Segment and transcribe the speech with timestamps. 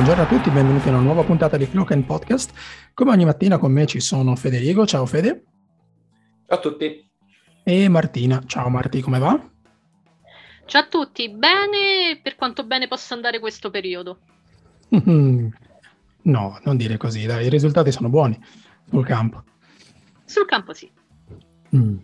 [0.00, 2.52] Buongiorno a tutti, benvenuti a una nuova puntata di Clock Podcast.
[2.94, 5.44] Come ogni mattina con me ci sono Federico, ciao Fede.
[6.46, 7.10] Ciao a tutti.
[7.62, 9.38] E Martina, ciao Marti, come va?
[10.64, 14.20] Ciao a tutti, bene per quanto bene possa andare questo periodo.
[14.88, 15.50] no,
[16.22, 18.42] non dire così, dai, i risultati sono buoni
[18.88, 19.44] sul campo.
[20.24, 20.90] Sul campo sì.
[21.76, 21.98] Mm.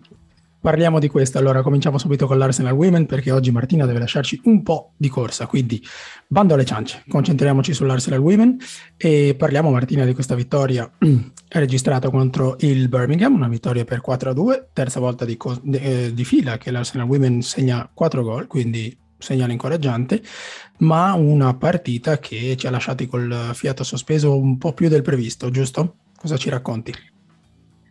[0.66, 4.64] Parliamo di questo, allora cominciamo subito con l'Arsenal Women perché oggi Martina deve lasciarci un
[4.64, 5.80] po' di corsa, quindi
[6.26, 8.56] bando alle ciance, concentriamoci sull'Arsenal Women
[8.96, 10.90] e parliamo Martina di questa vittoria
[11.50, 16.24] registrata contro il Birmingham, una vittoria per 4-2, terza volta di, co- di, eh, di
[16.24, 20.20] fila che l'Arsenal Women segna 4 gol, quindi segnale incoraggiante,
[20.78, 25.48] ma una partita che ci ha lasciati col fiato sospeso un po' più del previsto,
[25.48, 25.98] giusto?
[26.16, 26.92] Cosa ci racconti?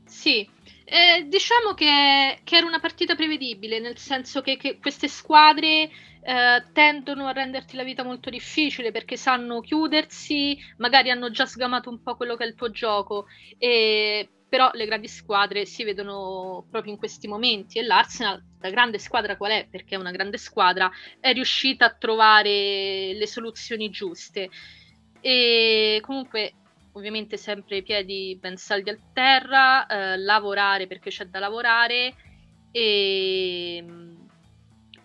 [0.06, 0.46] Sì,
[0.86, 5.90] eh, diciamo che, che, era una partita prevedibile, nel senso che, che queste squadre
[6.22, 11.90] eh, tendono a renderti la vita molto difficile perché sanno chiudersi, magari hanno già sgamato
[11.90, 13.26] un po' quello che è il tuo gioco,
[13.58, 19.00] e, però le grandi squadre si vedono proprio in questi momenti e l'Arsenal, la grande
[19.00, 19.68] squadra qual è?
[19.70, 20.90] Perché è una grande squadra,
[21.20, 24.50] è riuscita a trovare le soluzioni giuste.
[25.20, 26.54] E comunque
[26.96, 32.14] ovviamente sempre i piedi ben saldi a terra, eh, lavorare perché c'è da lavorare
[32.72, 34.16] e mm,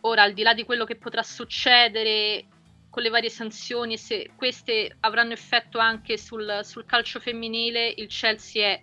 [0.01, 2.47] ora al di là di quello che potrà succedere
[2.91, 8.67] con le varie sanzioni, se queste avranno effetto anche sul, sul calcio femminile, il Chelsea
[8.67, 8.83] è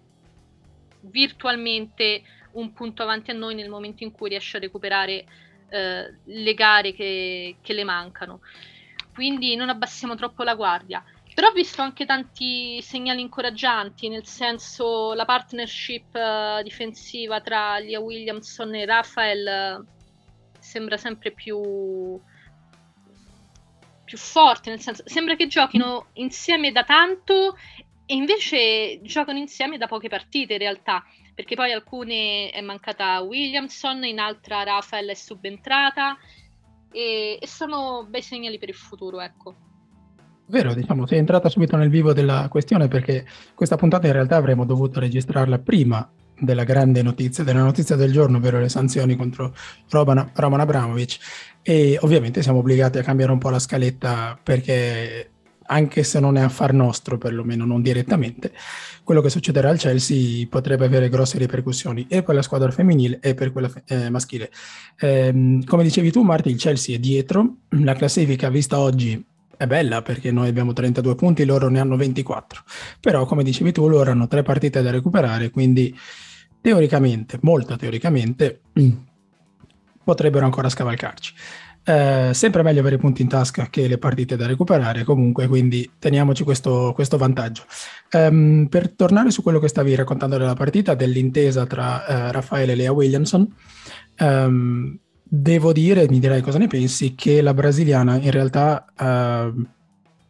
[1.02, 5.26] virtualmente un punto avanti a noi nel momento in cui riesce a recuperare
[5.70, 8.40] eh, le gare che, che le mancano.
[9.14, 11.04] Quindi non abbassiamo troppo la guardia.
[11.38, 18.00] Però ho visto anche tanti segnali incoraggianti, nel senso la partnership uh, difensiva tra Lia
[18.00, 19.86] Williamson e Rafael uh,
[20.58, 22.20] sembra sempre più,
[24.04, 27.56] più forte, nel senso sembra che giochino insieme da tanto
[28.08, 34.04] e invece giocano insieme da poche partite in realtà, perché poi alcune è mancata Williamson,
[34.06, 36.18] in altra Rafael è subentrata
[36.92, 39.67] e, e sono bei segnali per il futuro, ecco.
[40.50, 44.64] Vero, diciamo, sei entrata subito nel vivo della questione perché questa puntata in realtà avremmo
[44.64, 46.10] dovuto registrarla prima
[46.40, 49.54] della grande notizia, della notizia del giorno, ovvero le sanzioni contro
[49.90, 51.18] Roman, Roman Abramovic
[51.62, 55.32] e ovviamente siamo obbligati a cambiare un po' la scaletta perché
[55.70, 58.54] anche se non è affar nostro, perlomeno non direttamente,
[59.04, 63.34] quello che succederà al Chelsea potrebbe avere grosse ripercussioni e per la squadra femminile e
[63.34, 64.50] per quella eh, maschile.
[64.98, 69.22] Eh, come dicevi tu, Marti, il Chelsea è dietro, la classifica vista oggi
[69.58, 72.64] è bella perché noi abbiamo 32 punti, loro ne hanno 24.
[73.00, 75.98] Però, come dicevi tu, loro hanno tre partite da recuperare, quindi
[76.62, 78.62] teoricamente, molto teoricamente,
[80.04, 81.34] potrebbero ancora scavalcarci.
[81.84, 86.44] Eh, sempre meglio avere punti in tasca che le partite da recuperare, comunque, quindi teniamoci
[86.44, 87.64] questo, questo vantaggio.
[88.12, 92.76] Um, per tornare su quello che stavi raccontando della partita, dell'intesa tra uh, Raffaele e
[92.76, 93.50] Lea Williamson,
[94.20, 99.52] um, Devo dire, mi direi cosa ne pensi, che la brasiliana in realtà eh,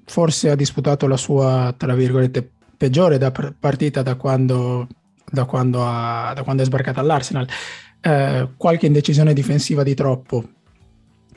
[0.05, 4.87] forse ha disputato la sua, tra virgolette, peggiore da partita da quando,
[5.29, 7.47] da quando, ha, da quando è sbarcata all'Arsenal.
[8.01, 10.49] Eh, qualche indecisione difensiva di troppo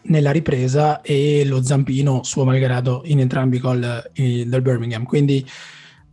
[0.03, 5.05] nella ripresa e lo zampino suo malgrado in entrambi i gol eh, del Birmingham.
[5.05, 5.47] Quindi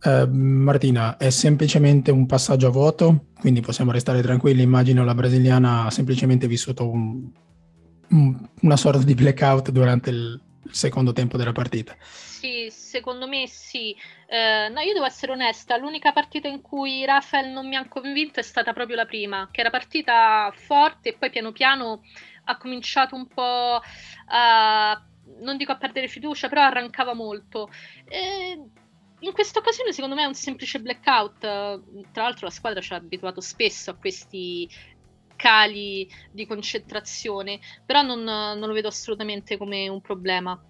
[0.02, 4.62] eh, Martina, è semplicemente un passaggio a vuoto, quindi possiamo restare tranquilli.
[4.62, 7.30] Immagino la brasiliana ha semplicemente vissuto un,
[8.10, 11.96] un, una sorta di blackout durante il secondo tempo della partita.
[12.00, 13.96] Sì, secondo me sì.
[14.28, 18.38] Eh, no, io devo essere onesta, l'unica partita in cui Rafael non mi ha convinto
[18.38, 22.02] è stata proprio la prima, che era partita forte e poi piano piano
[22.44, 23.80] ha cominciato un po'
[24.26, 25.02] a,
[25.40, 27.70] non dico a perdere fiducia, però arrancava molto.
[28.04, 28.70] Eh,
[29.20, 32.96] in questa occasione secondo me è un semplice blackout, tra l'altro la squadra ci ha
[32.96, 34.68] abituato spesso a questi
[35.36, 40.60] cali di concentrazione, però non, non lo vedo assolutamente come un problema.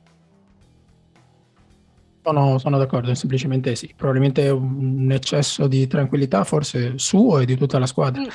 [2.23, 7.79] Sono, sono, d'accordo, semplicemente sì, probabilmente un eccesso di tranquillità forse suo e di tutta
[7.79, 8.21] la squadra.
[8.21, 8.27] Mm.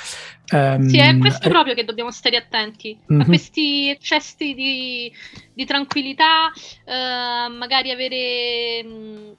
[0.51, 1.51] Um, sì, è questo eh...
[1.51, 3.21] proprio che dobbiamo stare attenti, mm-hmm.
[3.21, 3.29] a mhm.
[3.29, 5.11] questi eccessi di,
[5.53, 6.51] di tranquillità,
[6.85, 8.83] uh, magari avere...
[8.83, 9.31] Mh, mm,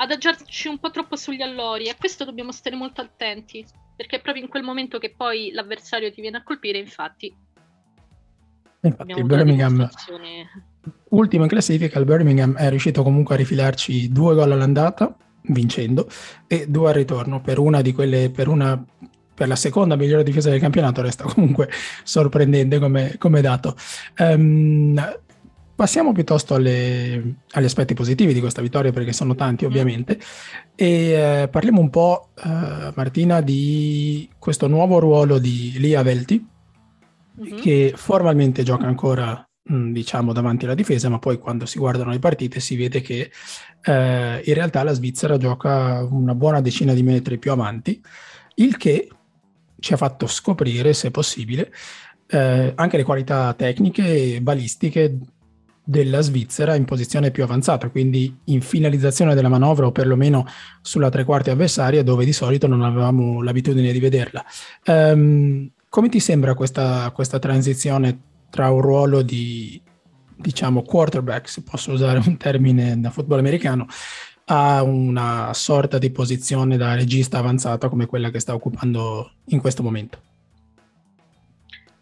[0.00, 3.64] adagiarci un po' troppo sugli allori e a questo dobbiamo stare molto attenti,
[3.94, 7.34] perché è proprio in quel momento che poi l'avversario ti viene a colpire, infatti.
[8.82, 9.88] Infatti il Birmingham,
[11.10, 16.08] ultimo in classifica, il Birmingham è riuscito comunque a rifilarci due gol all'andata, vincendo,
[16.46, 18.82] e due al ritorno, per una di quelle, per una
[19.40, 21.70] per la seconda migliore difesa del campionato resta comunque
[22.04, 23.74] sorprendente come, come dato.
[24.18, 24.94] Um,
[25.80, 29.72] passiamo piuttosto alle, agli aspetti positivi di questa vittoria, perché sono tanti mm-hmm.
[29.72, 30.20] ovviamente,
[30.74, 36.46] e eh, parliamo un po', eh, Martina, di questo nuovo ruolo di Lia Velti,
[37.40, 37.60] mm-hmm.
[37.62, 39.42] che formalmente gioca ancora
[39.72, 43.30] mm, diciamo davanti alla difesa, ma poi quando si guardano le partite si vede che
[43.82, 47.98] eh, in realtà la Svizzera gioca una buona decina di metri più avanti,
[48.56, 49.08] il che
[49.78, 51.72] ci ha fatto scoprire, se possibile,
[52.26, 55.16] eh, anche le qualità tecniche e balistiche
[55.90, 60.46] della Svizzera in posizione più avanzata, quindi in finalizzazione della manovra o perlomeno
[60.80, 64.44] sulla tre quarti avversaria dove di solito non avevamo l'abitudine di vederla.
[64.86, 68.20] Um, come ti sembra questa, questa transizione
[68.50, 69.82] tra un ruolo di,
[70.36, 73.88] diciamo, quarterback, se posso usare un termine da football americano,
[74.44, 79.82] a una sorta di posizione da regista avanzata come quella che sta occupando in questo
[79.82, 80.29] momento?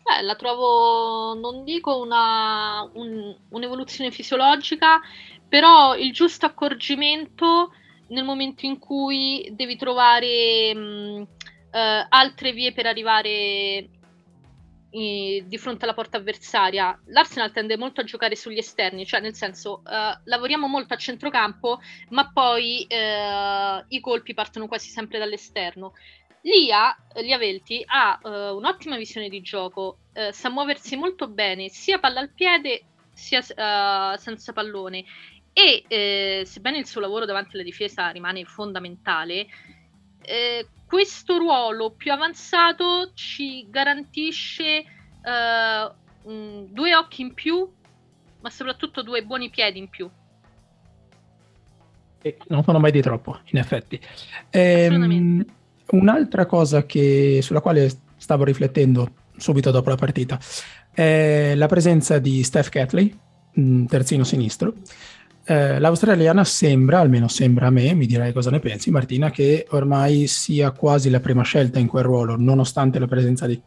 [0.09, 5.01] Beh, la trovo, non dico una, un, un'evoluzione fisiologica,
[5.47, 7.73] però il giusto accorgimento
[8.09, 11.27] nel momento in cui devi trovare mh,
[11.73, 13.91] eh, altre vie per arrivare
[14.93, 16.99] i, di fronte alla porta avversaria.
[17.09, 21.81] L'Arsenal tende molto a giocare sugli esterni, cioè nel senso eh, lavoriamo molto a centrocampo,
[22.11, 25.93] ma poi eh, i colpi partono quasi sempre dall'esterno.
[26.49, 31.99] Lia, Lia Velti ha uh, un'ottima visione di gioco, uh, sa muoversi molto bene sia
[31.99, 35.05] palla al piede sia uh, senza pallone
[35.53, 39.47] e eh, sebbene il suo lavoro davanti alla difesa rimane fondamentale,
[40.23, 44.85] eh, questo ruolo più avanzato ci garantisce
[45.25, 47.69] um, due occhi in più,
[48.41, 50.09] ma soprattutto due buoni piedi in più.
[52.23, 54.01] E non sono mai di troppo, in effetti.
[54.51, 55.45] Ehm,
[55.91, 60.39] Un'altra cosa che, sulla quale stavo riflettendo subito dopo la partita
[60.93, 63.17] è la presenza di Steph Catley,
[63.59, 64.75] mm, terzino sinistro.
[65.45, 70.27] Eh, l'australiana sembra, almeno sembra a me, mi direi cosa ne pensi Martina, che ormai
[70.27, 73.59] sia quasi la prima scelta in quel ruolo, nonostante la presenza di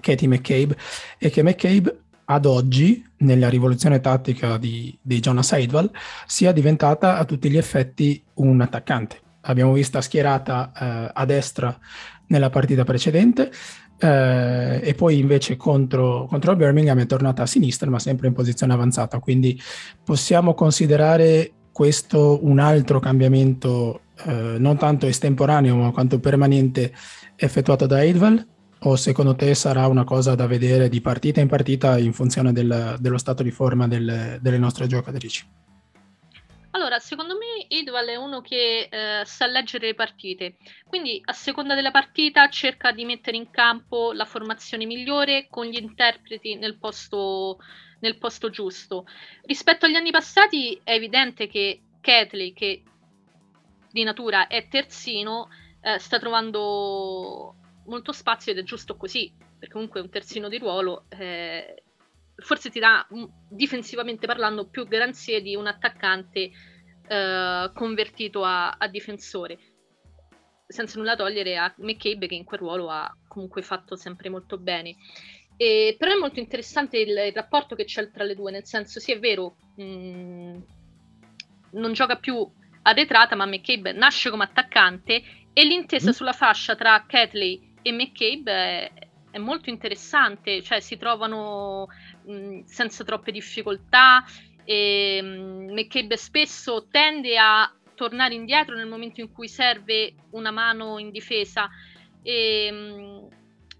[0.00, 0.76] Katie McCabe,
[1.16, 5.90] e che McCabe ad oggi, nella rivoluzione tattica di, di Jonas Heidwall,
[6.26, 11.76] sia diventata a tutti gli effetti un attaccante abbiamo vista schierata eh, a destra
[12.26, 13.50] nella partita precedente
[13.98, 18.32] eh, e poi invece contro, contro il Birmingham è tornata a sinistra ma sempre in
[18.32, 19.60] posizione avanzata quindi
[20.04, 26.92] possiamo considerare questo un altro cambiamento eh, non tanto estemporaneo ma quanto permanente
[27.36, 28.46] effettuato da Eidval
[28.82, 32.96] o secondo te sarà una cosa da vedere di partita in partita in funzione del,
[32.98, 35.44] dello stato di forma del, delle nostre giocatrici?
[36.72, 40.56] Allora, secondo me Idval è uno che eh, sa leggere le partite,
[40.86, 45.76] quindi a seconda della partita cerca di mettere in campo la formazione migliore con gli
[45.76, 47.58] interpreti nel posto,
[48.00, 49.04] nel posto giusto.
[49.42, 52.82] Rispetto agli anni passati è evidente che Catley, che
[53.90, 55.48] di natura è terzino,
[55.80, 57.56] eh, sta trovando
[57.86, 61.06] molto spazio ed è giusto così, perché comunque è un terzino di ruolo.
[61.08, 61.82] Eh,
[62.40, 63.06] forse ti dà
[63.48, 66.50] difensivamente parlando più garanzie di un attaccante
[67.10, 69.58] eh, convertito a, a, difensore
[70.66, 74.94] senza nulla togliere a McCabe che in quel ruolo ha comunque fatto sempre molto bene
[75.56, 79.00] e, però è molto interessante il, il, rapporto che c'è tra le due nel senso
[79.00, 80.58] sì è vero mh, mm,
[81.72, 82.48] non gioca più
[82.82, 86.12] arretrata ma McCabe nasce come attaccante e l'intesa mm.
[86.12, 88.92] sulla fascia tra Catley e McCabe è,
[89.32, 91.88] è molto interessante cioè si trovano
[92.64, 94.24] senza troppe difficoltà.
[94.64, 101.10] E, McCabe spesso tende a tornare indietro nel momento in cui serve una mano in
[101.10, 101.68] difesa.
[102.22, 103.28] E,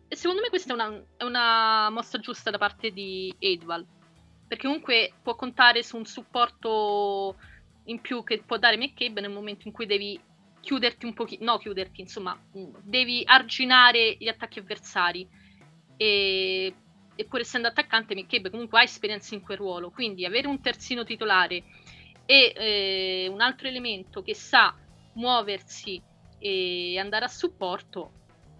[0.08, 3.86] e secondo me questa è una, è una, mossa giusta da parte di Edval,
[4.46, 7.36] perché comunque può contare su un supporto
[7.84, 10.20] in più che può dare McCabe nel momento in cui devi
[10.60, 12.38] chiuderti un pochino, no chiuderti, insomma,
[12.82, 15.26] devi arginare gli attacchi avversari.
[15.96, 16.74] E
[17.20, 21.04] e pur essendo attaccante McCabe comunque ha esperienza in quel ruolo, quindi avere un terzino
[21.04, 21.64] titolare
[22.24, 24.74] e eh, un altro elemento che sa
[25.14, 26.00] muoversi
[26.38, 28.12] e andare a supporto,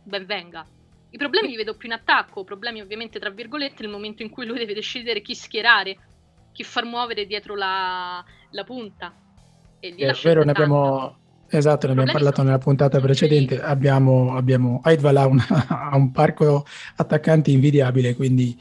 [0.05, 0.67] ben venga.
[1.09, 4.45] I problemi li vedo più in attacco, problemi ovviamente tra virgolette nel momento in cui
[4.45, 5.97] lui deve decidere chi schierare,
[6.53, 9.15] chi far muovere dietro la, la punta.
[9.81, 11.19] E lì è vero, ne abbiamo,
[11.53, 13.61] Esatto, ne abbiamo parlato nella puntata precedente.
[13.61, 15.17] Abbiamo, abbiamo Aidval
[15.69, 16.65] ha, un parco
[16.97, 18.57] attaccanti invidiabile, quindi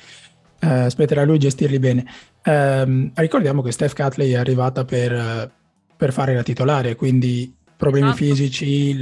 [0.60, 2.06] eh, spetterà a lui gestirli bene.
[2.42, 5.52] Eh, ricordiamo che Steph Catley è arrivata per,
[5.96, 8.24] per fare la titolare, quindi problemi esatto.
[8.26, 8.94] fisici,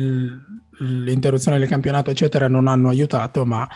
[0.79, 3.67] l'interruzione del campionato, eccetera, non hanno aiutato, ma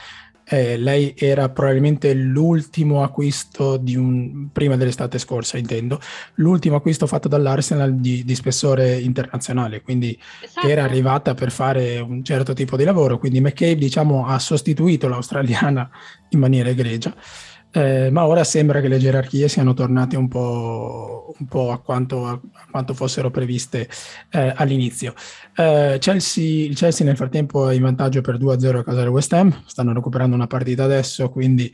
[0.51, 5.98] eh, lei era probabilmente l'ultimo acquisto di un, prima dell'estate scorsa, intendo,
[6.36, 10.67] l'ultimo acquisto fatto dall'Arsenal di, di spessore internazionale, quindi esatto.
[10.67, 15.89] era arrivata per fare un certo tipo di lavoro, quindi McCabe diciamo ha sostituito l'australiana
[16.31, 17.15] in maniera egregia.
[17.74, 22.28] Eh, ma ora sembra che le gerarchie siano tornate un po', un po a, quanto,
[22.28, 23.88] a, quanto, fossero previste
[24.32, 25.13] eh, all'inizio.
[25.56, 29.32] Eh, Chelsea, il Chelsea nel frattempo è in vantaggio per 2-0 a casa del West
[29.34, 31.74] Ham, stanno recuperando una partita adesso, quindi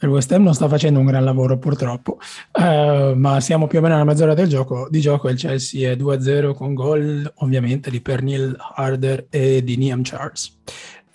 [0.00, 2.18] il West Ham non sta facendo un gran lavoro purtroppo,
[2.52, 5.96] eh, ma siamo più o meno alla mezz'ora del gioco, di gioco il Chelsea è
[5.96, 10.54] 2-0 con gol ovviamente di Pernil Harder e di Niam Charles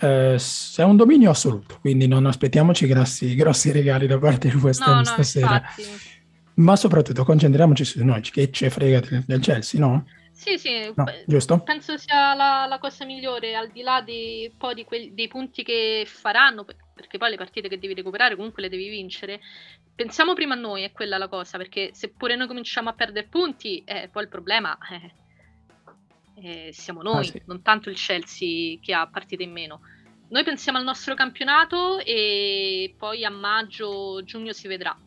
[0.02, 0.38] eh,
[0.76, 4.98] è un dominio assoluto, quindi non aspettiamoci grossi, grossi regali da parte di West Ham
[4.98, 5.56] no, stasera.
[5.56, 5.84] Infatti.
[6.56, 10.06] Ma soprattutto concentriamoci su noi, che ci frega del, del Chelsea, no?
[10.32, 11.60] Sì, sì, no, giusto?
[11.60, 16.04] penso sia la, la, cosa migliore, al di là di, di quel, dei punti che
[16.08, 19.40] faranno, perché poi le partite che devi recuperare comunque le devi vincere.
[19.94, 23.28] Pensiamo prima a noi, è quella la cosa, perché se pure noi cominciamo a perdere
[23.28, 25.12] punti, eh, poi il problema eh,
[26.42, 27.42] eh, siamo noi, ah, sì.
[27.46, 29.82] non tanto il Chelsea che ha partite in meno.
[30.30, 34.98] Noi pensiamo al nostro campionato e poi a maggio, giugno si vedrà.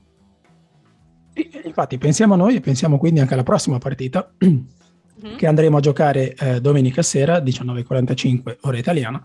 [1.65, 5.35] Infatti pensiamo a noi e pensiamo quindi anche alla prossima partita mm-hmm.
[5.37, 9.21] che andremo a giocare eh, domenica sera 19.45 ora italiana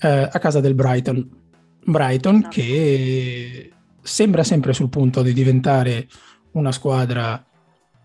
[0.00, 1.40] eh, a casa del Brighton.
[1.84, 2.48] Brighton esatto.
[2.50, 6.08] che sembra sempre sul punto di diventare
[6.52, 7.44] una squadra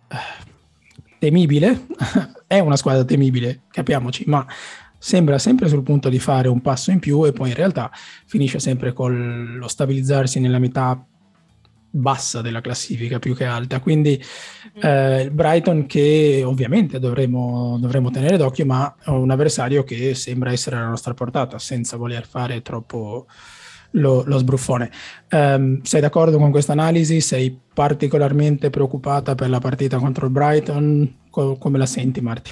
[0.07, 0.15] eh,
[1.19, 1.85] temibile,
[2.47, 4.45] è una squadra temibile, capiamoci, ma
[4.97, 7.91] sembra sempre sul punto di fare un passo in più e poi in realtà
[8.25, 11.05] finisce sempre con lo stabilizzarsi nella metà
[11.89, 13.79] bassa della classifica più che alta.
[13.79, 14.81] Quindi mm.
[14.81, 20.51] eh, il Brighton che ovviamente dovremo, dovremo, tenere d'occhio, ma è un avversario che sembra
[20.51, 23.27] essere alla nostra portata, senza voler fare troppo
[23.91, 24.91] lo, lo sbruffone.
[25.31, 27.21] Um, sei d'accordo con questa analisi?
[27.21, 31.25] Sei particolarmente preoccupata per la partita contro il Brighton?
[31.29, 32.51] Co- come la senti, Marti?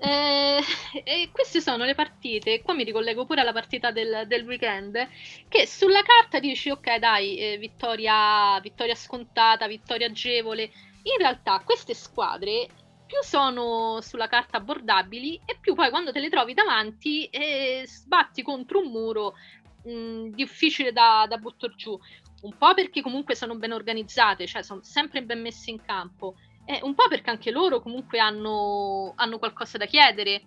[0.00, 0.60] Eh,
[1.04, 5.08] eh, queste sono le partite, qua mi ricollego pure alla partita del, del weekend,
[5.48, 10.62] che sulla carta dici ok dai, eh, vittoria, vittoria scontata, vittoria agevole.
[11.04, 12.68] In realtà queste squadre
[13.06, 18.42] più sono sulla carta abbordabili e più poi quando te le trovi davanti eh, sbatti
[18.42, 19.34] contro un muro
[19.84, 21.98] mh, difficile da, da buttare giù.
[22.42, 26.34] Un po' perché comunque sono ben organizzate, cioè sono sempre ben messe in campo,
[26.64, 30.42] e un po' perché anche loro comunque hanno, hanno qualcosa da chiedere eh,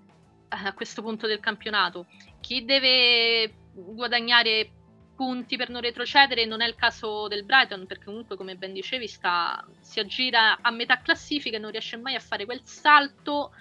[0.50, 2.08] a questo punto del campionato.
[2.40, 4.72] Chi deve guadagnare
[5.16, 9.08] punti per non retrocedere non è il caso del Brighton perché comunque come ben dicevi
[9.08, 13.52] sta, si aggira a metà classifica e non riesce mai a fare quel salto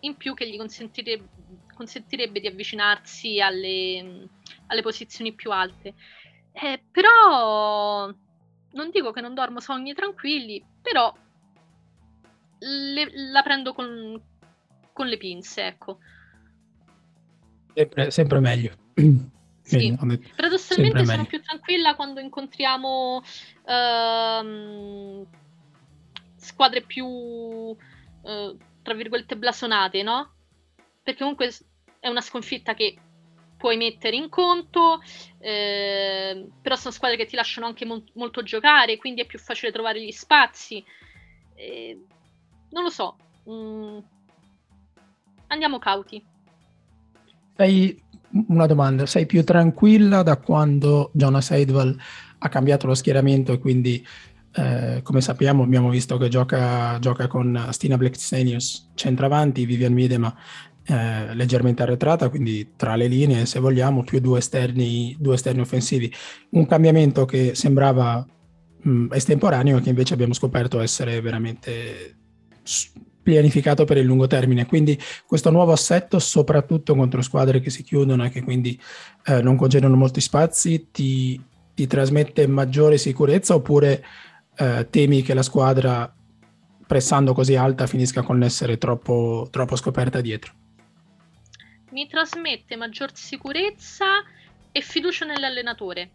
[0.00, 1.28] in più che gli consentirebbe,
[1.74, 4.28] consentirebbe di avvicinarsi alle,
[4.68, 5.94] alle posizioni più alte.
[6.52, 8.12] Eh, però
[8.72, 11.14] non dico che non dormo sogni tranquilli, però
[12.58, 14.20] le, la prendo con,
[14.92, 15.98] con, le pinze, ecco.
[17.74, 18.72] Sempre, sempre meglio.
[19.68, 19.94] Sì,
[20.34, 23.16] paradossalmente sono più tranquilla quando incontriamo
[23.64, 25.26] uh,
[26.36, 27.76] squadre più, uh,
[28.80, 30.32] tra virgolette, blasonate, no?
[31.02, 31.52] Perché comunque
[32.00, 32.96] è una sconfitta che
[33.58, 35.00] puoi mettere in conto,
[35.38, 39.72] eh, però sono squadre che ti lasciano anche mo- molto giocare, quindi è più facile
[39.72, 40.82] trovare gli spazi.
[41.54, 42.00] Eh,
[42.70, 43.16] non lo so,
[43.50, 43.98] mm,
[45.48, 46.24] andiamo cauti.
[47.56, 48.00] Sei
[48.46, 51.98] una domanda, sei più tranquilla da quando Jonas Eidwall
[52.38, 54.06] ha cambiato lo schieramento e quindi
[54.52, 60.34] eh, come sappiamo abbiamo visto che gioca, gioca con Stina Blackstenius centravanti, Vivian Miedema
[60.90, 66.10] eh, leggermente arretrata, quindi tra le linee, se vogliamo, più due esterni, due esterni offensivi.
[66.50, 68.26] Un cambiamento che sembrava
[68.80, 72.16] mh, estemporaneo e che invece abbiamo scoperto essere veramente
[73.22, 74.64] pianificato per il lungo termine.
[74.64, 78.80] Quindi questo nuovo assetto, soprattutto contro squadre che si chiudono e che quindi
[79.26, 81.38] eh, non concedono molti spazi, ti,
[81.74, 84.02] ti, trasmette maggiore sicurezza oppure
[84.56, 86.10] eh, temi che la squadra
[86.86, 90.52] pressando così alta finisca con l'essere troppo, troppo scoperta dietro?
[91.90, 94.22] Mi trasmette maggior sicurezza
[94.72, 96.10] e fiducia nell'allenatore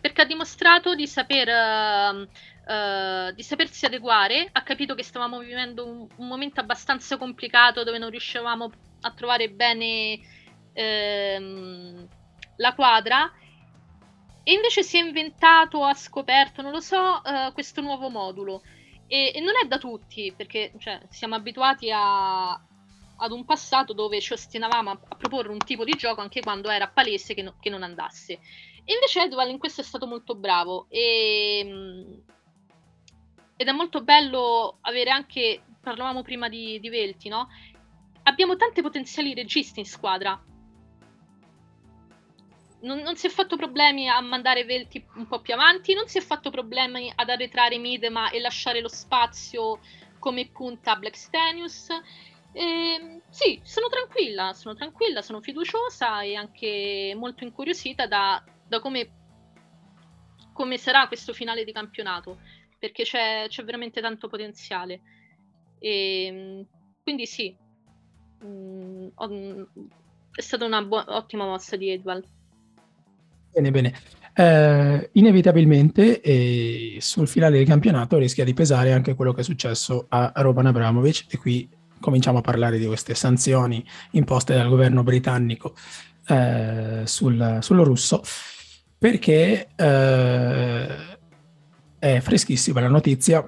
[0.00, 5.86] perché ha dimostrato di, saper, uh, uh, di sapersi adeguare, ha capito che stavamo vivendo
[5.86, 8.70] un, un, momento abbastanza complicato dove non riuscivamo
[9.02, 10.18] a trovare bene
[10.72, 12.08] uh,
[12.56, 13.30] la quadra
[14.42, 18.62] e invece si è inventato, ha scoperto, non lo so, eh, questo nuovo modulo.
[19.06, 22.60] E, e, non è da tutti, perché cioè, siamo abituati a,
[23.20, 26.70] ad un passato dove ci ostinavamo a, a, proporre un tipo di gioco anche quando
[26.70, 28.38] era palese che, no, che non andasse.
[28.84, 32.22] invece Edwal in questo è stato molto bravo e, ehm,
[33.56, 37.48] ed è molto bello avere anche, parlavamo prima di, di Velti, no?
[38.22, 40.42] Abbiamo tanti potenziali registi in squadra.
[42.82, 46.16] Non, non, si è fatto problemi a mandare Velti un po' più avanti, non si
[46.16, 49.78] è fatto problemi ad arretrare Midema e lasciare lo spazio
[50.18, 51.88] come punta a Black Stenius.
[52.52, 59.10] Eh, sì, sono tranquilla, sono tranquilla, sono fiduciosa e anche molto incuriosita da, da come,
[60.52, 62.40] come, sarà questo finale di campionato,
[62.78, 65.00] perché c'è, c'è veramente tanto potenziale.
[65.78, 66.66] E, ehm,
[67.02, 67.56] quindi sì,
[68.40, 69.68] mh, mm, ho,
[70.32, 72.24] è stata una bu- ottima mossa di Edwald.
[73.52, 73.94] Bene, bene.
[74.32, 80.06] Eh, inevitabilmente eh, sul finale del campionato rischia di pesare anche quello che è successo
[80.08, 81.68] a Roman Abramovic e qui
[82.00, 85.74] cominciamo a parlare di queste sanzioni imposte dal governo britannico
[86.26, 88.22] eh, sul, sul, russo,
[88.98, 90.96] perché eh,
[91.98, 93.46] è freschissima la notizia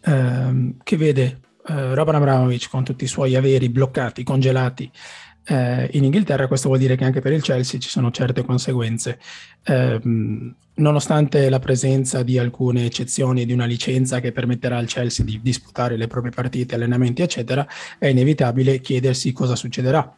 [0.00, 4.90] eh, che vede eh, Roman Abramovic con tutti i suoi averi bloccati, congelati
[5.50, 9.18] eh, in Inghilterra, questo vuol dire che anche per il Chelsea ci sono certe conseguenze.
[9.64, 9.98] Eh,
[10.74, 15.96] nonostante la presenza di alcune eccezioni di una licenza che permetterà al Chelsea di disputare
[15.96, 17.66] le proprie partite, allenamenti, eccetera,
[17.98, 20.14] è inevitabile chiedersi cosa succederà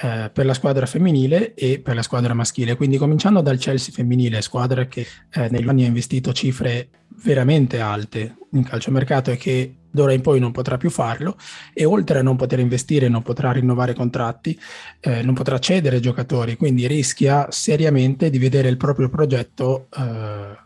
[0.00, 2.76] eh, per la squadra femminile e per la squadra maschile.
[2.76, 6.88] Quindi cominciando dal Chelsea femminile, squadra che eh, negli anni ha investito cifre
[7.22, 11.36] veramente alte in calciomercato e che d'ora in poi non potrà più farlo
[11.72, 14.58] e oltre a non poter investire non potrà rinnovare contratti,
[15.00, 20.58] eh, non potrà cedere giocatori, quindi rischia seriamente di vedere il proprio progetto, eh,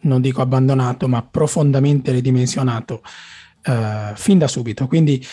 [0.00, 3.02] non dico abbandonato, ma profondamente ridimensionato
[3.64, 4.86] eh, fin da subito.
[4.86, 5.24] Quindi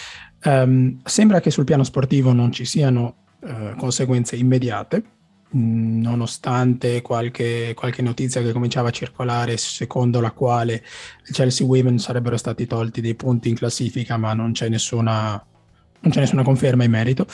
[0.44, 5.19] ehm, sembra che sul piano sportivo non ci siano eh, conseguenze immediate, Mm,
[5.52, 10.84] nonostante qualche, qualche, notizia che cominciava a circolare secondo la quale
[11.32, 15.44] Chelsea Women sarebbero stati tolti dei punti in classifica, ma non c'è nessuna,
[16.02, 17.26] non c'è nessuna conferma in merito.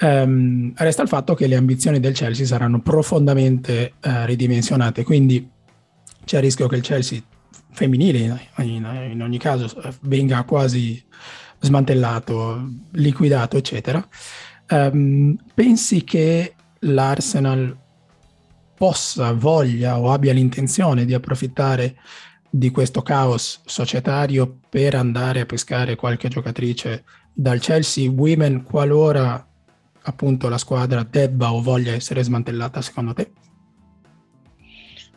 [0.00, 5.50] Um, resta il fatto che le ambizioni del Chelsea saranno profondamente uh, ridimensionate, quindi
[6.24, 7.20] c'è il rischio che il Chelsea
[7.70, 9.70] femminile in, in ogni caso
[10.02, 11.02] venga quasi
[11.60, 14.06] smantellato, liquidato, eccetera.
[14.70, 17.76] Um, pensi che l'Arsenal
[18.74, 21.96] possa, voglia o abbia l'intenzione di approfittare
[22.50, 29.46] di questo caos societario per andare a pescare qualche giocatrice dal Chelsea Women qualora
[30.02, 33.32] appunto la squadra debba o voglia essere smantellata secondo te?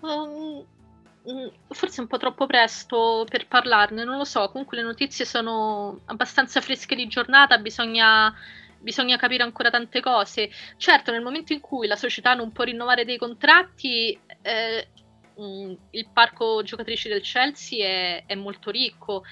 [0.02, 0.65] Um,
[1.69, 6.00] forse è un po' troppo presto per parlarne, non lo so, comunque le notizie sono
[6.06, 8.34] abbastanza fresche di giornata, bisogna
[8.81, 10.49] bisogna capire ancora tante cose.
[10.77, 14.87] Certo, nel momento in cui la società non può rinnovare dei contratti, eh,
[15.39, 19.23] mm, il parco giocatrici del Chelsea è, è molto ricco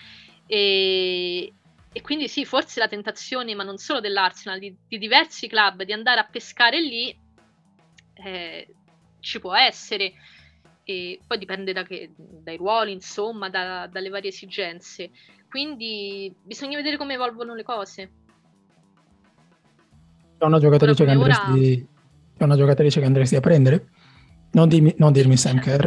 [0.51, 1.53] e,
[1.91, 5.93] e, quindi sì, forse la tentazione, ma non solo dell'Arsenal, di, di diversi club, di
[5.93, 7.15] andare a pescare lì
[8.15, 8.67] eh,
[9.19, 10.13] ci può essere.
[10.83, 15.11] E poi dipende da che, dai ruoli, insomma, da, dalle varie esigenze.
[15.47, 18.11] Quindi bisogna vedere come evolvono le cose.
[20.39, 21.87] C'è una giocatrice che andresti,
[22.37, 23.89] c'è una giocatrice che andresti a prendere?
[24.51, 25.85] Non, dimmi, non dirmi Sam Kerr,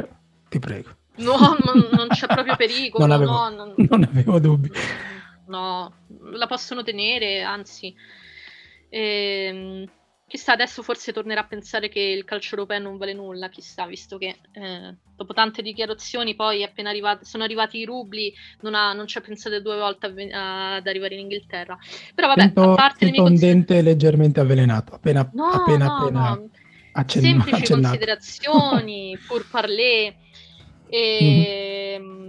[0.50, 0.90] ti prego.
[1.16, 3.06] No, non, non c'è proprio pericolo.
[3.06, 4.70] non, avevo, no, non, non avevo dubbi.
[5.46, 5.90] No,
[6.32, 7.94] la possono tenere, anzi.
[8.90, 9.88] Ehm,
[10.32, 14.16] chissà, adesso forse tornerà a pensare che il calcio europeo non vale nulla, chissà, visto
[14.16, 19.06] che eh, dopo tante dichiarazioni poi appena arrivati, sono arrivati i rubli, non, ha, non
[19.06, 21.76] ci ha pensato due volte a, ad arrivare in Inghilterra.
[22.14, 26.28] Però vabbè, sento, a parte sento un dente leggermente avvelenato, appena, no, appena, no, appena
[26.30, 26.50] no.
[26.92, 27.88] Accenn- Semplici accennato.
[27.88, 30.14] considerazioni, pur parler.
[30.88, 31.98] E...
[32.00, 32.28] Mm-hmm.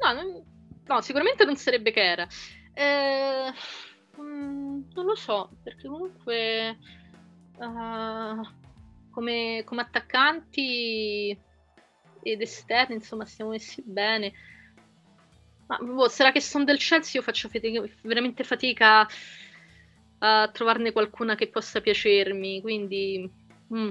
[0.00, 0.42] No, non,
[0.86, 2.26] no, sicuramente non sarebbe che era.
[2.72, 3.52] Eh,
[4.20, 6.78] Mm, non lo so, perché comunque
[7.58, 8.46] uh,
[9.10, 11.36] come, come attaccanti
[12.22, 14.32] ed esterni, insomma, stiamo messi bene.
[15.66, 19.06] Ma boh, sarà che sono del Chelsea, io faccio fatica, veramente fatica
[20.18, 23.30] a trovarne qualcuna che possa piacermi, quindi
[23.72, 23.88] mm,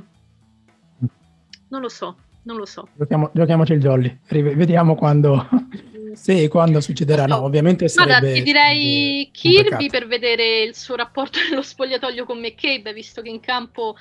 [1.70, 2.88] non lo so, non lo so.
[2.96, 5.48] Giochiamo, giochiamoci il jolly, vediamo quando
[6.16, 8.20] se e quando succederà, no, ovviamente sarebbe...
[8.20, 13.30] Guarda, ti direi Kirby per vedere il suo rapporto nello spogliatoio con McCabe, visto che
[13.30, 13.96] in campo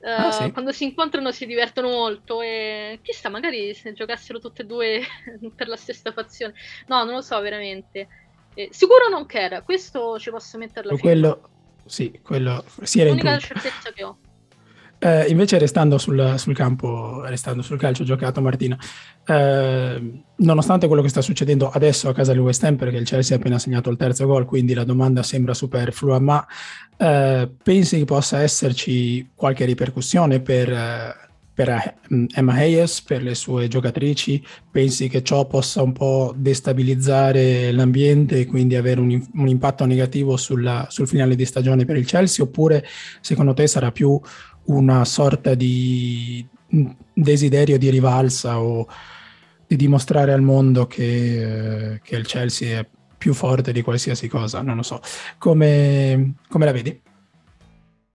[0.00, 0.50] uh, ah, sì.
[0.52, 5.02] quando si incontrano si divertono molto e chissà, magari se giocassero tutte e due
[5.54, 6.54] per la stessa fazione.
[6.86, 8.08] No, non lo so veramente.
[8.54, 11.48] Eh, sicuro non Kera, questo ci posso metterla quello,
[11.86, 12.64] Sì, quello...
[12.82, 14.18] Sì, L'unica certezza che ho.
[15.02, 18.76] Eh, invece restando sul, sul, campo, restando sul calcio giocato Martina,
[19.26, 23.34] eh, nonostante quello che sta succedendo adesso a casa del West Ham, perché il Chelsea
[23.34, 26.46] ha appena segnato il terzo gol, quindi la domanda sembra superflua, ma
[26.98, 31.14] eh, pensi che possa esserci qualche ripercussione per, eh,
[31.54, 31.96] per
[32.34, 34.44] Emma Hayes, per le sue giocatrici?
[34.70, 40.36] Pensi che ciò possa un po' destabilizzare l'ambiente e quindi avere un, un impatto negativo
[40.36, 42.44] sulla, sul finale di stagione per il Chelsea?
[42.44, 42.86] Oppure
[43.20, 44.20] secondo te sarà più
[44.70, 46.46] una sorta di
[47.12, 48.86] desiderio di rivalsa o
[49.66, 54.76] di dimostrare al mondo che, che il Chelsea è più forte di qualsiasi cosa, non
[54.76, 55.00] lo so.
[55.38, 57.00] Come, come la vedi?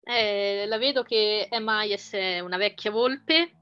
[0.03, 3.53] Eh, la vedo che Emias è una vecchia volpe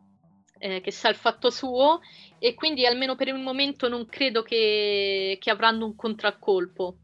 [0.59, 2.01] eh, che sa il fatto suo
[2.39, 6.97] e quindi almeno per il momento non credo che, che avranno un contraccolpo.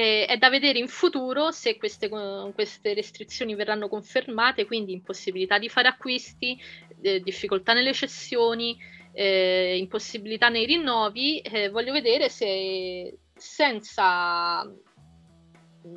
[0.00, 2.08] Eh, è da vedere in futuro se queste,
[2.54, 6.58] queste, restrizioni verranno confermate, quindi impossibilità di fare acquisti,
[7.02, 8.78] eh, difficoltà nelle cessioni,
[9.12, 11.40] eh, impossibilità nei rinnovi.
[11.40, 15.96] Eh, voglio vedere se senza mm,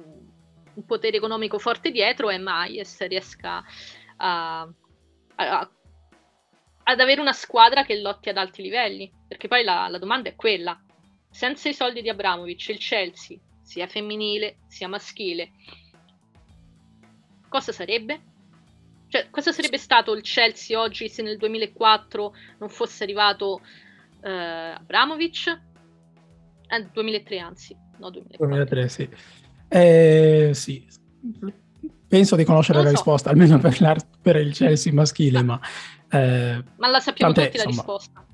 [0.73, 3.63] un potere economico forte dietro e mai se riesca
[4.17, 4.69] a,
[5.35, 5.71] a,
[6.83, 9.09] ad avere una squadra che lotti ad alti livelli.
[9.25, 10.77] Perché poi la, la domanda è quella.
[11.29, 15.51] Senza i soldi di Abramovic, il Chelsea sia femminile sia maschile.
[17.49, 18.21] Cosa sarebbe?
[19.07, 23.61] Cioè, cosa sarebbe stato il Chelsea oggi se nel 2004 non fosse arrivato
[24.21, 25.47] eh, Abramovic?
[26.67, 28.45] Eh, 2003 anzi, no 2004.
[28.45, 29.09] 2003 sì.
[29.67, 30.85] Eh, sì.
[32.07, 32.91] Penso di conoscere la so.
[32.91, 35.59] risposta, almeno per, per, il Chelsea maschile, ma...
[36.09, 38.25] Eh, ma la sappiamo tutti insomma, la risposta.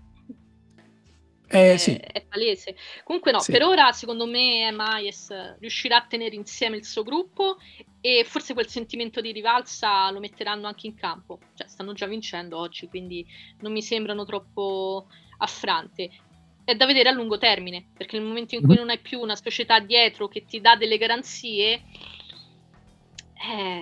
[1.51, 1.95] Eh, è, sì.
[1.95, 2.75] è palese.
[3.03, 3.51] Comunque no, sì.
[3.51, 7.57] per ora secondo me Maes riuscirà a tenere insieme il suo gruppo
[8.01, 11.39] e forse quel sentimento di rivalsa lo metteranno anche in campo.
[11.55, 13.25] Cioè, stanno già vincendo oggi, quindi
[13.62, 15.07] non mi sembrano troppo
[15.39, 16.12] affrante.
[16.63, 19.19] È da vedere a lungo termine, perché nel momento in cui mm non hai più
[19.19, 21.81] una società dietro che ti dà delle garanzie,
[23.33, 23.81] eh,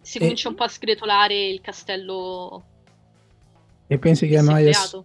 [0.00, 0.20] si e...
[0.20, 2.64] comincia un po' a sgretolare il castello.
[3.86, 5.00] E pensi che Maes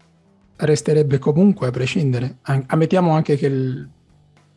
[0.56, 2.38] resterebbe comunque a prescindere.
[2.42, 3.90] Ammettiamo anche che il,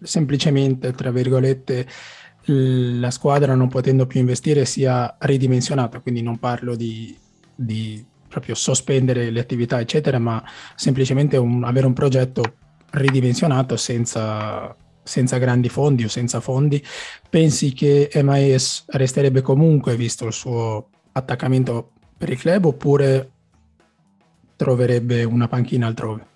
[0.00, 1.86] semplicemente, tra virgolette,
[2.46, 7.16] la squadra non potendo più investire sia ridimensionata, quindi non parlo di,
[7.54, 10.42] di proprio sospendere le attività, eccetera, ma
[10.74, 12.42] semplicemente un, avere un progetto
[12.90, 16.82] ridimensionato senza, senza grandi fondi o senza fondi.
[17.28, 23.30] Pensi che MIS resterebbe comunque visto il suo attaccamento per il club oppure
[24.56, 26.34] troverebbe una panchina altrove.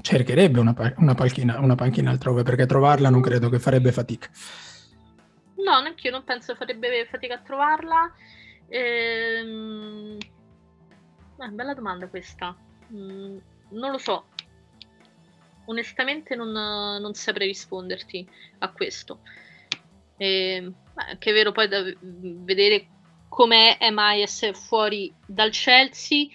[0.00, 4.28] Cercherebbe una, una, panchina, una panchina altrove perché trovarla non credo che farebbe fatica.
[5.64, 8.12] No, neanche io non penso farebbe fatica a trovarla.
[8.68, 10.18] Ehm...
[11.38, 12.56] Eh, bella domanda questa.
[12.92, 13.36] Mm,
[13.70, 14.26] non lo so.
[15.66, 19.20] Onestamente non, non saprei risponderti a questo.
[20.16, 20.72] Eh,
[21.18, 22.88] è vero poi da vedere
[23.28, 26.26] com'è MIS fuori dal Chelsea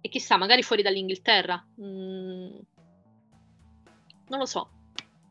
[0.00, 1.64] e chissà, magari fuori dall'Inghilterra.
[1.80, 2.48] Mm,
[4.28, 4.70] non lo so.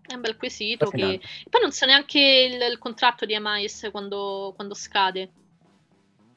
[0.01, 0.89] È un bel quesito.
[0.89, 1.13] Che...
[1.13, 5.31] E poi non sa neanche il, il contratto di Amais quando, quando scade.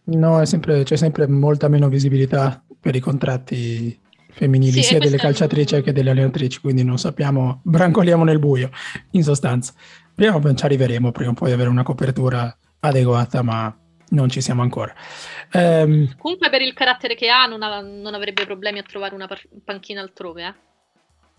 [0.05, 5.75] No, sempre, c'è sempre molta meno visibilità per i contratti femminili, sì, sia delle calciatrici
[5.75, 5.83] un...
[5.83, 8.71] che delle allenatrici, quindi non sappiamo, brancoliamo nel buio,
[9.11, 9.75] in sostanza.
[10.15, 13.77] Prima ci arriveremo, prima o poi avere una copertura adeguata, ma
[14.11, 14.95] non ci siamo ancora.
[15.53, 19.27] Um, Comunque per il carattere che ha non, ha, non avrebbe problemi a trovare una
[19.27, 20.55] par- panchina altrove, eh?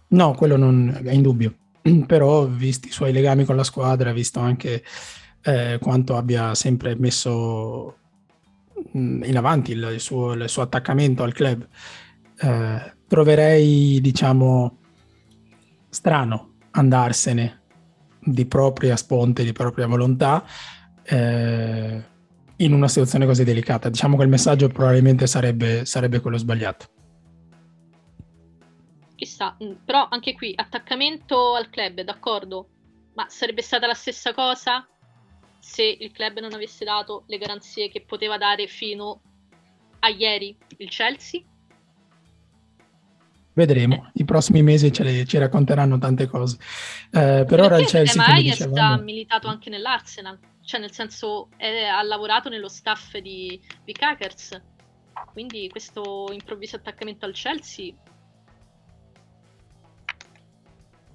[0.10, 1.56] No, quello non è indubbio.
[2.06, 4.84] Però, visti i suoi legami con la squadra, visto anche
[5.42, 7.98] eh, quanto abbia sempre messo
[8.98, 11.68] mm, in avanti il, il, suo, il suo, attaccamento al club,
[12.40, 14.78] eh, troverei, diciamo,
[15.90, 17.62] strano andarsene
[18.20, 20.44] di propria sponte, di propria volontà.
[21.04, 22.04] Eh,
[22.60, 23.90] in una situazione così delicata.
[23.90, 26.88] Diciamo che il messaggio probabilmente sarebbe, sarebbe quello sbagliato.
[29.16, 32.70] Chissà, mm, però anche qui attaccamento al club, d'accordo,
[33.16, 34.88] ma sarebbe stata la stessa cosa
[35.60, 39.22] se il club non avesse dato le garanzie che poteva dare fino
[40.00, 41.42] a ieri il Chelsea?
[43.54, 44.12] Vedremo, eh.
[44.14, 46.58] i prossimi mesi ce le, ci racconteranno tante cose.
[47.12, 48.94] Eh, per ora il Chelsea, come dicevamo...
[48.94, 54.62] ha militato anche nell'Arsenal cioè nel senso è, ha lavorato nello staff di, di Kakers,
[55.34, 57.92] quindi questo improvviso attaccamento al Chelsea.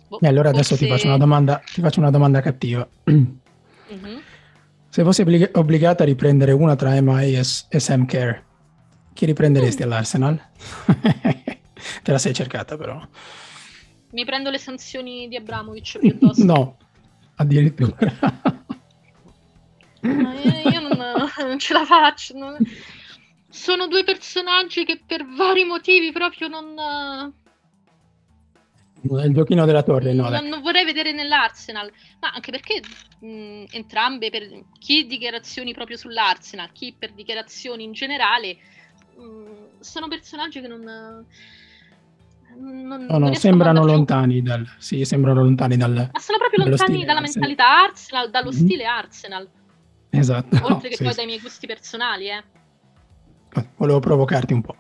[0.09, 0.75] Boh, e allora forse...
[0.75, 2.89] adesso ti faccio una domanda, ti faccio una domanda cattiva.
[3.09, 4.19] Mm-hmm.
[4.89, 8.37] Se fossi obblig- obbligata a riprendere una tra MI e, e Sam Kerr,
[9.13, 9.85] chi riprenderesti mm.
[9.85, 10.43] all'Arsenal?
[12.03, 13.01] Te la sei cercata però.
[14.11, 16.45] Mi prendo le sanzioni di Abramovic piuttosto.
[16.45, 16.77] no,
[17.37, 18.64] addirittura.
[20.13, 20.97] No, io, io non,
[21.39, 22.37] non, ce la faccio.
[22.37, 22.57] Non...
[23.49, 26.75] Sono due personaggi che per vari motivi proprio non
[29.05, 30.29] il giochino della torre, no.
[30.29, 31.91] Non, non vorrei vedere nell'Arsenal,
[32.21, 32.81] ma anche perché
[33.21, 38.57] mh, entrambe, per chi dichiarazioni proprio sull'Arsenal, chi per dichiarazioni in generale,
[39.17, 41.27] mh, sono personaggi che non...
[42.57, 46.09] Non, no, no, sembrano lontani dal, sì, sembrano lontani dal.
[46.13, 48.65] Ma sono proprio lontani dalla mentalità Arsenal, dallo mm-hmm.
[48.65, 49.49] stile Arsenal.
[50.19, 50.57] Esatto.
[50.57, 51.17] Oltre no, che sì, poi sì.
[51.17, 52.43] dai miei gusti personali, eh.
[53.77, 54.75] Volevo provocarti un po'.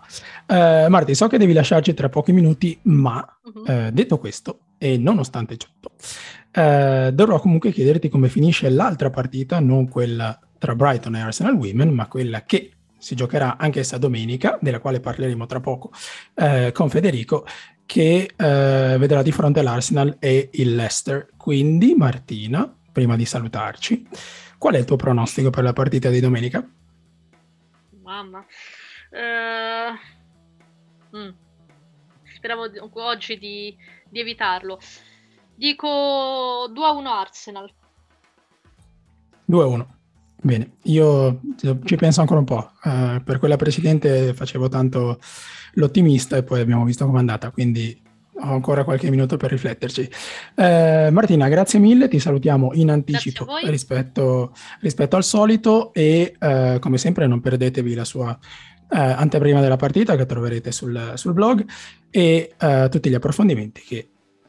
[0.48, 3.86] Uh, Marti, so che devi lasciarci tra pochi minuti, ma uh-huh.
[3.86, 9.86] uh, detto questo, e nonostante ciò, uh, dovrò comunque chiederti come finisce l'altra partita, non
[9.86, 14.98] quella tra Brighton e Arsenal Women, ma quella che si giocherà anch'essa domenica, della quale
[14.98, 15.90] parleremo tra poco
[16.72, 17.46] con Federico,
[17.84, 21.28] che vedrà di fronte l'Arsenal e il Leicester.
[21.36, 24.08] Quindi, Martina, prima di salutarci,
[24.64, 26.66] qual è il tuo pronostico per la partita di domenica?
[28.00, 28.38] mamma.
[29.10, 29.92] Uh,
[31.18, 31.30] mm.
[32.34, 33.76] Speravo oggi di,
[34.08, 34.78] di, evitarlo.
[35.54, 37.70] Dico 2 a 1 Arsenal.
[39.44, 39.96] 2 a 1.
[40.40, 41.40] Bene, io
[41.84, 42.72] ci penso ancora un po'.
[42.84, 45.18] Uh, per quella precedente facevo tanto
[45.74, 48.00] l'ottimista e poi abbiamo visto com'è andata, quindi
[48.36, 50.08] ho ancora qualche minuto per rifletterci.
[50.56, 56.98] Eh, Martina, grazie mille, ti salutiamo in anticipo rispetto, rispetto, al solito e eh, come
[56.98, 58.36] sempre non perdetevi la sua
[58.90, 61.64] eh, anteprima della partita che troverete sul, sul blog
[62.10, 64.08] e eh, tutti gli approfondimenti che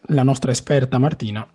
[0.09, 1.47] la nostra esperta Martina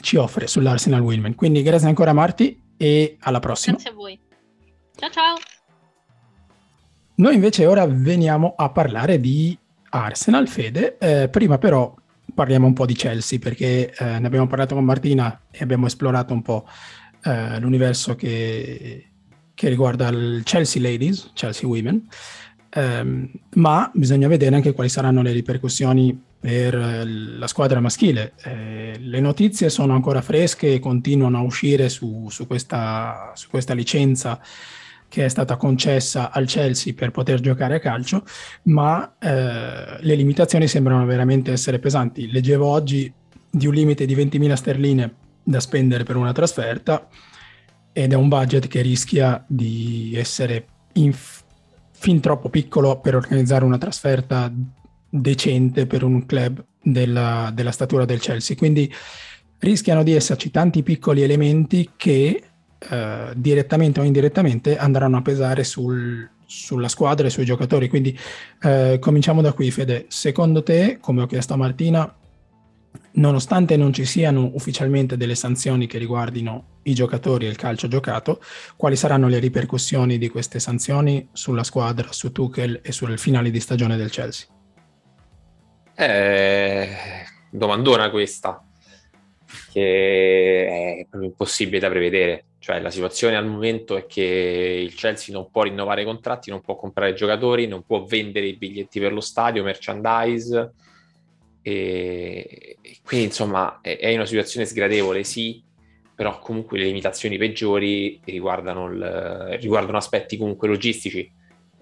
[0.00, 1.34] ci offre sull'Arsenal Willman.
[1.34, 3.76] Quindi grazie ancora Marti e alla prossima.
[3.76, 4.20] Grazie a voi.
[4.96, 5.36] Ciao ciao.
[7.14, 9.56] Noi invece ora veniamo a parlare di
[9.94, 10.96] Arsenal, Fede.
[10.98, 11.94] Eh, prima però
[12.34, 16.32] parliamo un po' di Chelsea perché eh, ne abbiamo parlato con Martina e abbiamo esplorato
[16.32, 16.66] un po'
[17.24, 19.06] eh, l'universo che,
[19.54, 22.08] che, riguarda il Chelsea Ladies, Chelsea Women,
[22.70, 28.32] ehm, ma bisogna vedere anche quali saranno le ripercussioni per eh, la squadra maschile.
[28.42, 33.74] Eh, le notizie sono ancora fresche e continuano a uscire su, su, questa, su questa
[33.74, 34.40] licenza
[35.12, 38.24] che è stata concessa al Chelsea per poter giocare a calcio,
[38.62, 42.30] ma eh, le limitazioni sembrano veramente essere pesanti.
[42.30, 43.12] Leggevo oggi
[43.50, 47.08] di un limite di 20.000 sterline da spendere per una trasferta
[47.92, 51.44] ed è un budget che rischia di essere inf-
[51.90, 54.50] fin troppo piccolo per organizzare una trasferta
[55.10, 58.56] decente per un club della, della statura del Chelsea.
[58.56, 58.90] Quindi
[59.58, 62.44] rischiano di esserci tanti piccoli elementi che
[62.90, 67.88] eh, direttamente o indirettamente andranno a pesare sul, sulla squadra e sui giocatori.
[67.88, 68.18] Quindi
[68.62, 70.06] eh, cominciamo da qui, Fede.
[70.08, 72.16] Secondo te, come ho chiesto a Martina,
[73.12, 78.40] nonostante non ci siano ufficialmente delle sanzioni che riguardino i giocatori e il calcio giocato,
[78.76, 83.60] quali saranno le ripercussioni di queste sanzioni sulla squadra, su Tuchel e sul finale di
[83.60, 84.46] stagione del Chelsea?
[85.94, 86.88] Eh,
[87.50, 88.64] domandona questa,
[89.72, 92.44] che è proprio impossibile da prevedere.
[92.62, 96.60] Cioè la situazione al momento è che il Chelsea non può rinnovare i contratti, non
[96.60, 100.72] può comprare giocatori, non può vendere i biglietti per lo stadio, merchandise.
[101.60, 105.60] E, e quindi insomma è, è, una situazione sgradevole, sì,
[106.14, 111.28] però comunque le limitazioni peggiori riguardano, il, riguardano aspetti comunque logistici.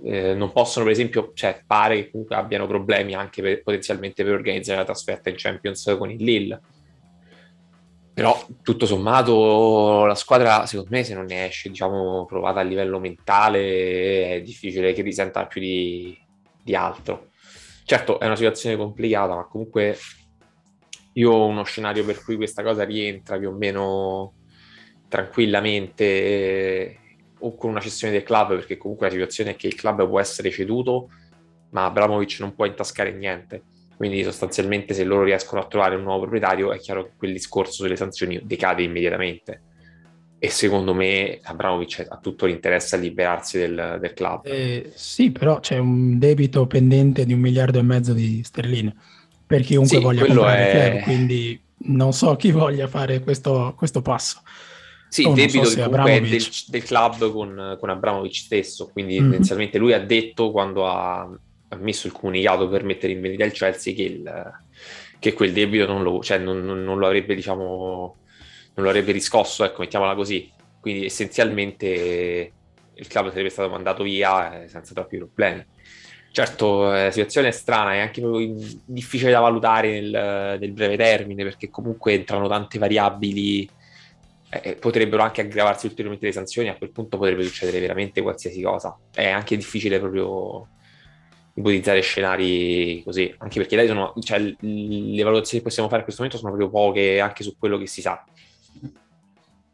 [0.02, 4.32] Eh, non possono, per esempio, cioè, pare che comunque abbiano problemi anche per, potenzialmente per
[4.32, 6.60] organizzare la trasferta in Champions con il Lille
[8.20, 12.98] però tutto sommato la squadra, secondo me, se non ne esce, diciamo, provata a livello
[12.98, 16.14] mentale, è difficile che risenta più di,
[16.62, 17.30] di altro.
[17.82, 19.96] Certo, è una situazione complicata, ma comunque
[21.14, 24.34] io ho uno scenario per cui questa cosa rientra più o meno
[25.08, 26.98] tranquillamente
[27.38, 30.20] o con una cessione del club, perché comunque la situazione è che il club può
[30.20, 31.08] essere ceduto,
[31.70, 33.62] ma Abramovic non può intascare niente
[34.00, 37.82] quindi sostanzialmente se loro riescono a trovare un nuovo proprietario è chiaro che quel discorso
[37.82, 39.60] sulle sanzioni decade immediatamente.
[40.38, 44.46] E secondo me Abramovic ha tutto l'interesse a liberarsi del, del club.
[44.46, 48.96] Eh, sì, però c'è un debito pendente di un miliardo e mezzo di sterline
[49.44, 50.90] per chiunque sì, voglia comprare è...
[50.92, 54.40] club, quindi non so chi voglia fare questo, questo passo.
[55.10, 59.24] Sì, il debito so del, del, club con, con Abramovic stesso, quindi mm-hmm.
[59.24, 61.38] tendenzialmente lui ha detto quando ha
[61.72, 64.52] ha messo il comunicato per mettere in vendita il Chelsea che, il,
[65.18, 68.16] che quel debito non lo, cioè non, non, non lo avrebbe, diciamo,
[68.74, 70.50] non lo avrebbe riscosso, ecco, mettiamola così.
[70.80, 72.52] quindi essenzialmente
[72.94, 75.64] il club sarebbe stato mandato via eh, senza troppi problemi.
[76.32, 78.22] Certo, eh, la situazione è strana, è anche
[78.84, 83.68] difficile da valutare nel, nel breve termine perché comunque entrano tante variabili,
[84.50, 88.60] eh, eh, potrebbero anche aggravarsi ulteriormente le sanzioni, a quel punto potrebbe succedere veramente qualsiasi
[88.62, 88.96] cosa.
[89.12, 90.68] È anche difficile proprio
[91.54, 96.22] ipotizzare scenari così, anche perché dai sono, cioè, le valutazioni che possiamo fare in questo
[96.22, 98.24] momento sono proprio poche anche su quello che si sa.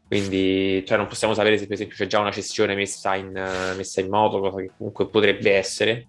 [0.07, 3.31] Quindi cioè, non possiamo sapere se per esempio c'è già una cessione messa in,
[3.75, 6.07] messa in moto, cosa che comunque potrebbe essere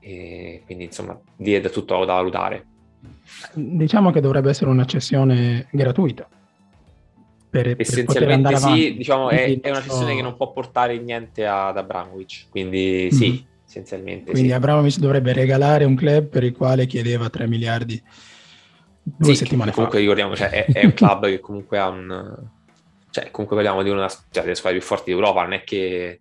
[0.00, 2.66] e quindi insomma lì è da tutto da valutare.
[3.52, 6.26] Diciamo che dovrebbe essere una cessione gratuita.
[7.50, 11.76] Per, Essenzialmente per sì, diciamo è, è, una cessione che non può portare niente ad
[11.78, 13.36] Abramovic, quindi mm-hmm.
[13.68, 14.54] Essenzialmente Quindi sì.
[14.54, 18.02] Abramovic dovrebbe regalare un club per il quale chiedeva 3 miliardi
[19.02, 20.02] due sì, settimane comunque fa.
[20.02, 22.50] ricordiamo, cioè, è, è un club che comunque ha un...
[23.10, 26.20] Cioè, comunque parliamo di una cioè, delle squadre più forti d'Europa, non è che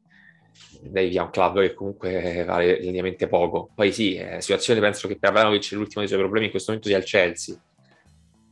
[0.82, 3.70] dai via un club che comunque vale relativamente poco.
[3.76, 6.90] Poi sì, una situazione penso che per Abramovic l'ultimo dei suoi problemi in questo momento
[6.90, 7.56] sia il Chelsea,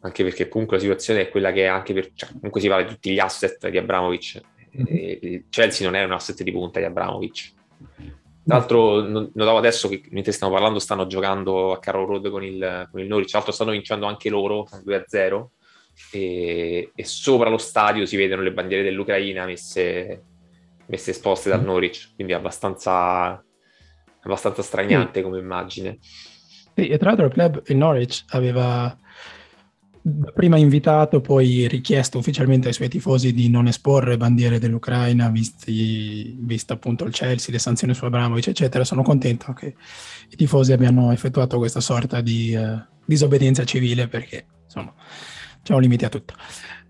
[0.02, 2.84] anche perché comunque la situazione è quella che è anche per, cioè, comunque si parla
[2.84, 4.42] di tutti gli asset di Abramovic,
[4.78, 5.18] mm-hmm.
[5.22, 7.54] il Chelsea non è un asset di punta di Abramovic.
[8.46, 12.88] Tra l'altro notavo adesso che mentre stiamo parlando stanno giocando a Carroll Road con il,
[12.92, 15.46] con il Norwich, tra l'altro stanno vincendo anche loro 2-0
[16.12, 20.22] e, e sopra lo stadio si vedono le bandiere dell'Ucraina messe
[20.88, 21.66] messe esposte dal mm.
[21.66, 23.44] Norwich, quindi è abbastanza,
[24.22, 26.00] abbastanza straniante come immagine.
[26.02, 28.96] Sì, e tra l'altro il club, il Norwich, aveva
[30.34, 37.06] prima invitato, poi richiesto ufficialmente ai suoi tifosi di non esporre bandiere dell'Ucraina, visto appunto
[37.06, 38.84] il Chelsea, le sanzioni su Abramovic, eccetera.
[38.84, 39.76] Sono contento che
[40.30, 44.94] i tifosi abbiano effettuato questa sorta di uh, disobbedienza civile perché insomma
[45.64, 46.36] c'è un limite a tutto.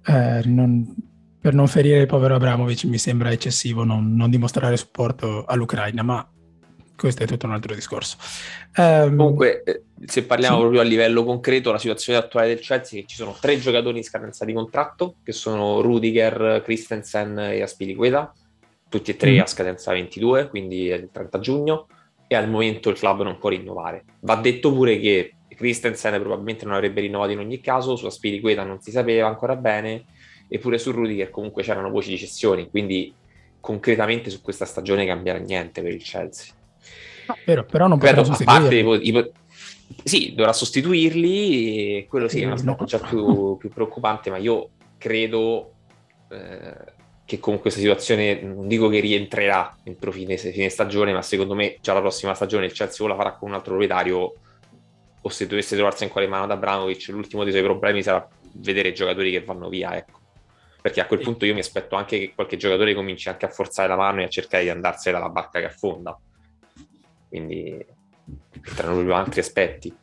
[0.07, 0.93] Uh, non,
[1.39, 6.29] per non ferire il povero Abramovic mi sembra eccessivo non, non dimostrare supporto all'Ucraina, ma
[6.95, 8.17] questo è tutto un altro discorso.
[8.77, 10.61] Um, Comunque, eh, se parliamo sì.
[10.61, 13.97] proprio a livello concreto, la situazione attuale del Chelsea è che ci sono tre giocatori
[13.97, 18.33] in scadenza di contratto, che sono Rudiger, Christensen e Aspilicueta,
[18.89, 19.39] tutti e tre mm.
[19.39, 21.87] a scadenza 22, quindi il 30 giugno,
[22.27, 24.03] e al momento il club non può rinnovare.
[24.21, 28.81] Va detto pure che Christensen probabilmente non avrebbe rinnovato in ogni caso, su Aspilicueta non
[28.81, 30.05] si sapeva ancora bene,
[30.47, 33.13] eppure su Rudiger comunque c'erano voci di cessioni, quindi
[33.59, 36.53] concretamente su questa stagione cambierà niente per il Chelsea.
[37.27, 39.07] No, vero, però non potrà sostituirli.
[39.07, 39.31] Ipo-
[40.03, 42.85] sì, dovrà sostituirli, e quello sì, è un aspetto no.
[42.85, 45.73] già più, più, preoccupante, ma io credo
[46.29, 46.93] eh,
[47.25, 51.77] che con questa situazione, non dico che rientrerà entro fine, fine stagione, ma secondo me
[51.81, 54.33] già la prossima stagione il Chelsea la farà con un altro proprietario
[55.21, 58.89] o se dovesse trovarsi in quale mano da Abramovic, l'ultimo dei suoi problemi sarà vedere
[58.89, 60.23] i giocatori che vanno via, ecco
[60.85, 61.25] perché a quel sì.
[61.25, 64.25] punto io mi aspetto anche che qualche giocatore cominci anche a forzare la mano e
[64.25, 66.15] a cercare di andarsene dalla barca che affonda.
[67.35, 67.85] Quindi
[68.75, 69.93] proprio altri aspetti.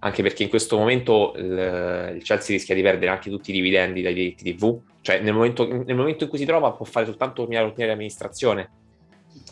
[0.00, 4.00] Anche perché in questo momento il, il Chelsea rischia di perdere anche tutti i dividendi
[4.00, 7.42] dai diritti TV, cioè nel momento, nel momento in cui si trova può fare soltanto
[7.42, 8.70] ordinaria ordinaria amministrazione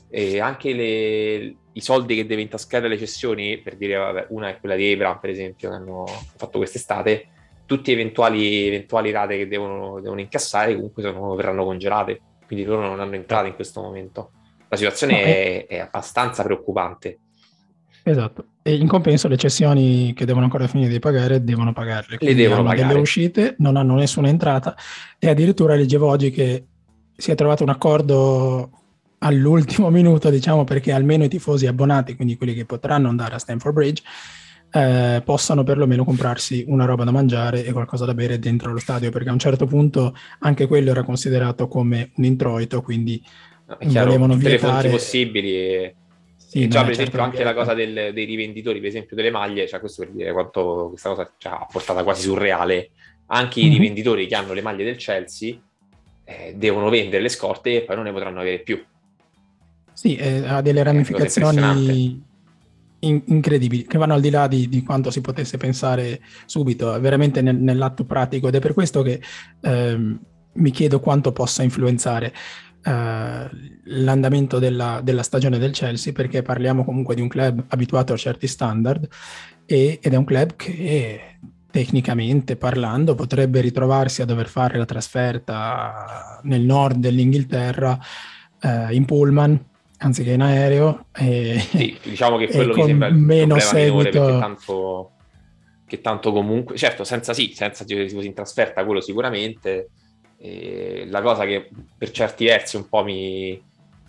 [0.09, 4.59] e anche le, i soldi che deve intascare le cessioni, per dire vabbè, una è
[4.59, 6.07] quella di Ebra per esempio che hanno
[6.37, 7.29] fatto quest'estate,
[7.67, 13.01] tutti eventuali, eventuali rate che devono, devono incassare comunque sono, verranno congelate, quindi loro non
[13.01, 14.31] hanno entrate in questo momento.
[14.69, 17.19] La situazione no, è, è, abbastanza preoccupante.
[18.03, 22.19] Esatto, e in compenso le cessioni che devono ancora finire di pagare devono pagarle.
[22.21, 22.87] Le devono pagare.
[22.89, 24.77] delle uscite, non hanno nessuna entrata
[25.19, 26.67] e addirittura leggevo oggi che
[27.17, 28.71] si è trovato un accordo
[29.19, 33.75] all'ultimo minuto, diciamo, perché almeno i tifosi abbonati, quindi quelli che potranno andare a Stanford
[33.75, 34.03] Bridge,
[34.71, 39.11] eh, possano perlomeno comprarsi una roba da mangiare e qualcosa da bere dentro lo stadio,
[39.11, 43.23] perché a un certo punto anche quello era considerato come un introito, quindi
[43.67, 44.73] no, chiaro, volevano tutte vietare...
[44.73, 45.95] le fonti possibili e...
[46.37, 49.31] Sì, e già per esempio certo anche la cosa del, dei rivenditori, per esempio delle
[49.31, 52.91] maglie, cioè questo per dire quanto questa cosa cioè, ha portata quasi surreale,
[53.27, 53.69] anche mm-hmm.
[53.69, 53.81] i mhm.
[53.81, 55.59] rivenditori che hanno le maglie del Chelsea
[56.25, 58.83] eh, devono vendere le scorte e poi non ne potranno avere più.
[59.93, 62.23] Sì, eh, ha delle ramificazioni
[63.01, 67.41] in- incredibili, che vanno al di là di, di, quanto si potesse pensare subito, veramente
[67.41, 69.21] nel, nell'atto pratico ed è per questo che
[69.63, 70.21] ehm,
[70.53, 72.33] mi chiedo quanto possa influenzare
[72.87, 73.51] eh,
[73.85, 78.47] l'andamento della, della, stagione del Chelsea, perché parliamo comunque di un club abituato a certi
[78.47, 79.09] standard
[79.67, 86.39] e, ed è un club che tecnicamente parlando potrebbe ritrovarsi a dover fare la trasferta
[86.45, 87.99] nel nord dell'Inghilterra
[88.61, 89.65] eh, in pullman
[89.99, 91.07] anziché in aereo.
[91.13, 94.21] E, sì, diciamo che quello mi sembra il meno seguito...
[94.21, 95.11] perché tanto,
[95.89, 99.91] che tanto comunque, certo, senza sì, senza tifosi in trasferta, quello sicuramente,
[100.39, 103.61] E la cosa che per certi versi un po' mi,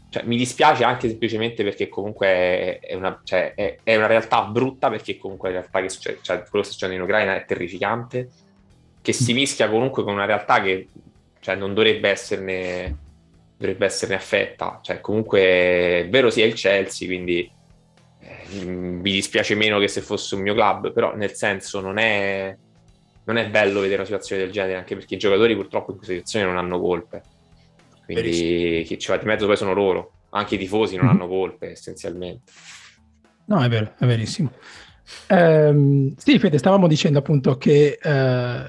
[0.09, 4.89] cioè, mi dispiace anche semplicemente perché comunque è una, cioè, è, è una, realtà brutta
[4.89, 8.29] perché comunque la realtà che succede, cioè, quello che sta succedendo in Ucraina è terrificante,
[9.01, 10.87] che si mischia comunque con una realtà che
[11.39, 12.97] cioè, non dovrebbe esserne,
[13.57, 14.79] dovrebbe esserne affetta.
[14.81, 17.49] Cioè, comunque è vero sia il Chelsea, quindi
[18.19, 22.55] eh, mi dispiace meno che se fosse un mio club, però nel senso non è,
[23.27, 26.13] non è bello vedere una situazione del genere, anche perché i giocatori purtroppo in questa
[26.13, 27.21] situazione non hanno colpe.
[28.05, 28.83] Quindi Verissimo.
[28.85, 31.15] chi ci va di mezzo poi sono loro, anche i tifosi non mm-hmm.
[31.15, 32.51] hanno colpe essenzialmente.
[33.45, 34.51] No, è vero, è verissimo.
[35.27, 38.65] Ehm, sì, Fede, stavamo dicendo appunto che eh,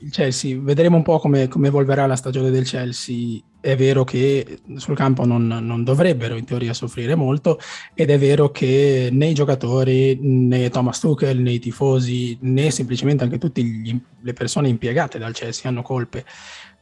[0.00, 3.38] il Chelsea, vedremo un po' come, come, evolverà la stagione del Chelsea.
[3.62, 7.60] È vero che sul campo non, non, dovrebbero in teoria soffrire molto
[7.94, 13.22] ed è vero che né i giocatori, né Thomas Tuchel, né i tifosi, né semplicemente
[13.22, 16.24] anche tutte le persone impiegate dal Chelsea hanno colpe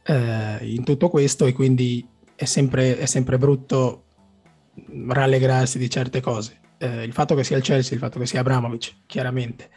[0.01, 2.03] eh, in tutto questo e quindi
[2.35, 4.05] è sempre, è sempre brutto
[5.07, 6.59] rallegrarsi di certe cose.
[6.79, 9.69] Eh, il fatto che sia il Chelsea, il fatto che sia Abramovic, chiaramente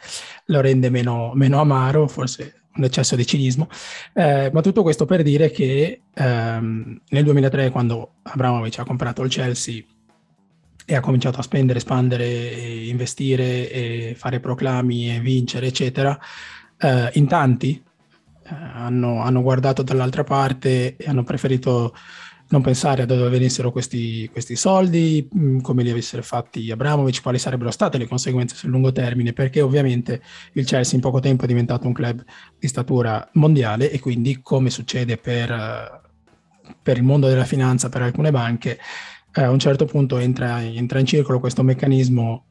[0.45, 3.69] lo rende meno, meno amaro, forse un eccesso di cinismo,
[4.13, 9.29] eh, ma tutto questo per dire che ehm, nel 2003, quando Abramovic ha comprato il
[9.29, 9.83] Chelsea
[10.85, 16.17] e ha cominciato a spendere, espandere, investire, e fare proclami e vincere, eccetera,
[16.77, 17.81] eh, in tanti
[18.43, 21.95] eh, hanno, hanno, guardato dall'altra parte e hanno preferito
[22.47, 27.39] non pensare a dove venissero questi, questi soldi, mm, come li avessero fatti Abramovic, quali
[27.39, 30.21] sarebbero state le conseguenze sul lungo termine, perché ovviamente
[30.53, 32.23] il Chelsea in poco tempo è diventato un club
[32.59, 36.01] di statura mondiale e quindi, come succede per,
[36.81, 38.79] per il mondo della finanza, per alcune banche,
[39.33, 42.45] eh, a un certo punto entra, entra in circolo questo meccanismo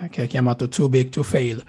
[0.00, 1.62] eh, che è chiamato too big to fail,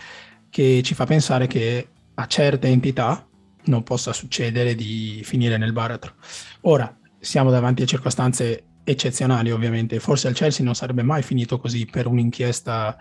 [0.50, 3.28] che ci fa pensare che a certe entità,
[3.66, 6.16] non possa succedere di finire nel baratro.
[6.62, 10.00] Ora, siamo davanti a circostanze eccezionali, ovviamente.
[10.00, 12.98] Forse il Chelsea non sarebbe mai finito così per un'inchiesta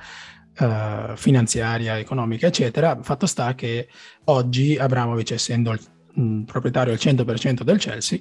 [0.58, 2.98] uh, finanziaria, economica, eccetera.
[3.02, 3.88] Fatto sta che
[4.24, 5.80] oggi Abramovic, essendo il
[6.14, 8.18] mh, proprietario al 100% del Chelsea,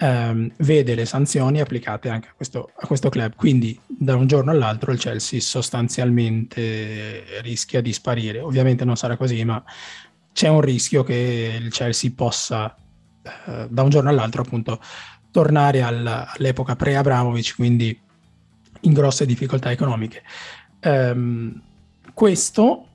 [0.00, 3.34] um, vede le sanzioni applicate anche a questo, a questo club.
[3.34, 8.40] Quindi da un giorno all'altro il Chelsea sostanzialmente rischia di sparire.
[8.40, 9.62] Ovviamente non sarà così, ma
[10.32, 12.74] c'è un rischio che il Chelsea possa
[13.46, 14.80] eh, da un giorno all'altro appunto
[15.36, 18.00] tornare al, all'epoca pre-Abramovic, quindi
[18.80, 20.22] in grosse difficoltà economiche.
[20.82, 21.60] Um,
[22.14, 22.86] questo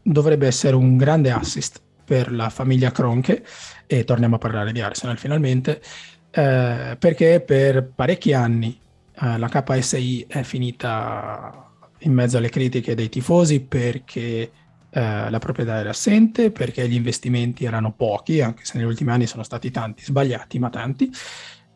[0.00, 3.44] dovrebbe essere un grande assist per la famiglia Kronke
[3.86, 5.82] e torniamo a parlare di Arsenal finalmente
[6.30, 8.80] eh, perché per parecchi anni
[9.20, 14.50] eh, la KSI è finita in mezzo alle critiche dei tifosi perché
[14.88, 19.26] eh, la proprietà era assente perché gli investimenti erano pochi, anche se negli ultimi anni
[19.26, 21.10] sono stati tanti, sbagliati ma tanti,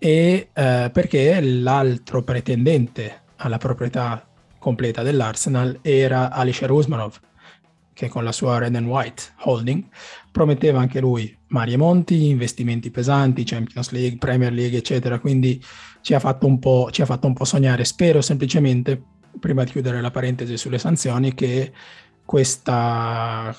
[0.03, 4.27] e eh, perché l'altro pretendente alla proprietà
[4.59, 7.21] completa dell'Arsenal era Alisher Usmanov,
[7.93, 9.85] che con la sua Red and White Holding
[10.33, 15.19] prometteva anche lui Mario Monti, investimenti pesanti, Champions League, Premier League, eccetera.
[15.19, 15.63] Quindi
[16.01, 17.85] ci ha fatto un po', ci ha fatto un po sognare.
[17.85, 19.03] Spero semplicemente,
[19.39, 21.73] prima di chiudere la parentesi sulle sanzioni, che
[22.25, 23.55] questa,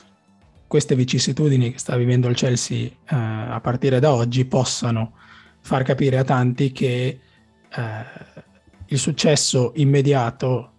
[0.66, 5.14] queste vicissitudini che sta vivendo il Chelsea eh, a partire da oggi possano
[5.62, 7.20] far capire a tanti che
[7.70, 8.06] eh,
[8.88, 10.70] il successo immediato,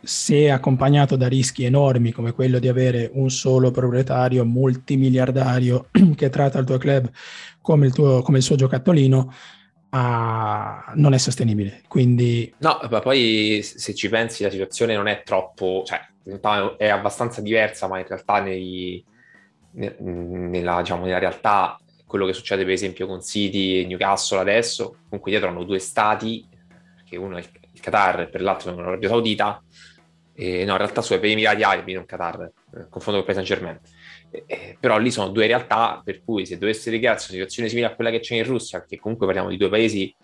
[0.00, 6.58] se accompagnato da rischi enormi come quello di avere un solo proprietario multimiliardario che tratta
[6.58, 7.10] il tuo club
[7.60, 9.32] come il, tuo, come il suo giocattolino,
[9.90, 10.92] a...
[10.94, 11.82] non è sostenibile.
[11.86, 12.52] Quindi...
[12.58, 16.00] No, ma poi se ci pensi la situazione non è troppo, cioè
[16.76, 19.04] è abbastanza diversa, ma in realtà nei,
[19.72, 21.78] nella, diciamo, nella realtà
[22.08, 26.48] quello che succede per esempio con City e Newcastle adesso, comunque dietro hanno due stati,
[27.04, 29.62] che uno è il Qatar e per l'altro è l'Arabia Saudita,
[30.34, 33.46] e, no in realtà sono per Emirati Arabi, non Qatar, eh, confondo con il Saint
[33.46, 33.78] Germain.
[34.30, 37.94] Eh, però lì sono due realtà per cui se dovesse ricrearsi una situazione simile a
[37.94, 40.14] quella che c'è in Russia, perché comunque parliamo di due paesi,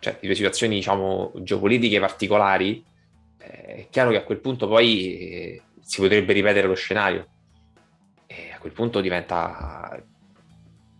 [0.00, 2.84] cioè di due situazioni diciamo geopolitiche particolari,
[3.38, 7.26] eh, è chiaro che a quel punto poi eh, si potrebbe ripetere lo scenario.
[8.26, 10.02] E a quel punto diventa,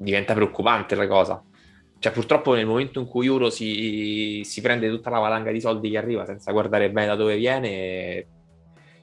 [0.02, 1.42] diventa preoccupante la cosa.
[1.98, 5.88] Cioè, purtroppo nel momento in cui Euro si, si, prende tutta la valanga di soldi
[5.88, 8.26] che arriva senza guardare bene da dove viene,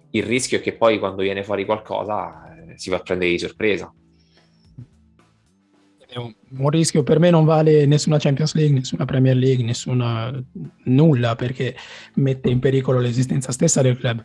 [0.10, 3.40] il rischio è che poi quando viene fuori qualcosa eh, si va a prendere di
[3.40, 3.94] sorpresa.
[6.06, 10.34] È un, un, rischio per me non vale nessuna Champions League, nessuna Premier League, nessuna
[10.86, 11.76] nulla perché
[12.16, 14.22] mette in pericolo l'esistenza stessa del club.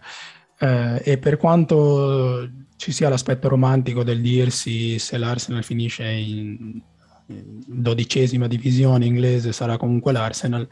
[0.58, 2.48] Eh, e per quanto
[2.84, 6.82] ci sia l'aspetto romantico del dirsi se l'Arsenal finisce in,
[7.26, 10.68] dodicesima divisione inglese sarà comunque l'Arsenal,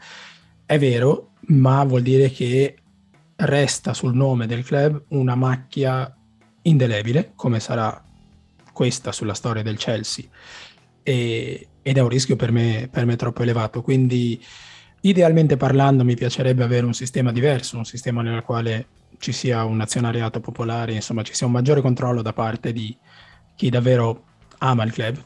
[0.63, 2.75] è vero, ma vuol dire che
[3.37, 6.15] resta sul nome del club una macchia
[6.61, 7.99] indelebile, come sarà
[8.71, 10.25] questa sulla storia del Chelsea,
[11.01, 13.81] e, ed è un rischio per me, per me troppo elevato.
[13.81, 14.39] Quindi,
[15.01, 18.87] idealmente parlando, mi piacerebbe avere un sistema diverso, un sistema nel quale
[19.23, 22.95] ci sia un azionariato popolare, insomma, ci sia un maggiore controllo da parte di
[23.55, 24.25] chi davvero
[24.59, 25.17] ama il club.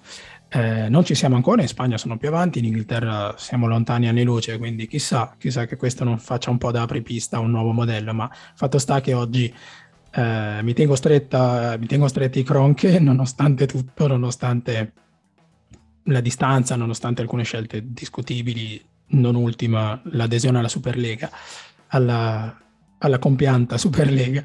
[0.50, 4.24] Eh, non ci siamo ancora, in Spagna sono più avanti, in Inghilterra siamo lontani anni
[4.24, 7.72] luce, quindi chissà, chissà che questo non faccia un po' da apripista a un nuovo
[7.72, 9.52] modello, ma fatto sta che oggi
[10.12, 14.93] eh, mi, tengo stretta, mi tengo stretti i cronche nonostante tutto, nonostante
[16.04, 18.80] la distanza, nonostante alcune scelte discutibili,
[19.10, 21.32] non ultima l'adesione alla Superlega,
[21.88, 22.56] alla,
[23.00, 24.43] alla compianta Superlega.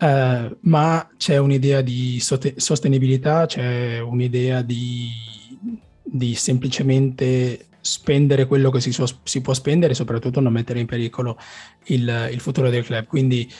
[0.00, 5.10] Uh, ma c'è un'idea di sostenibilità, c'è un'idea di,
[6.02, 10.86] di semplicemente spendere quello che si, so, si, può spendere e soprattutto non mettere in
[10.86, 11.38] pericolo
[11.86, 13.06] il, il, futuro del club.
[13.06, 13.50] Quindi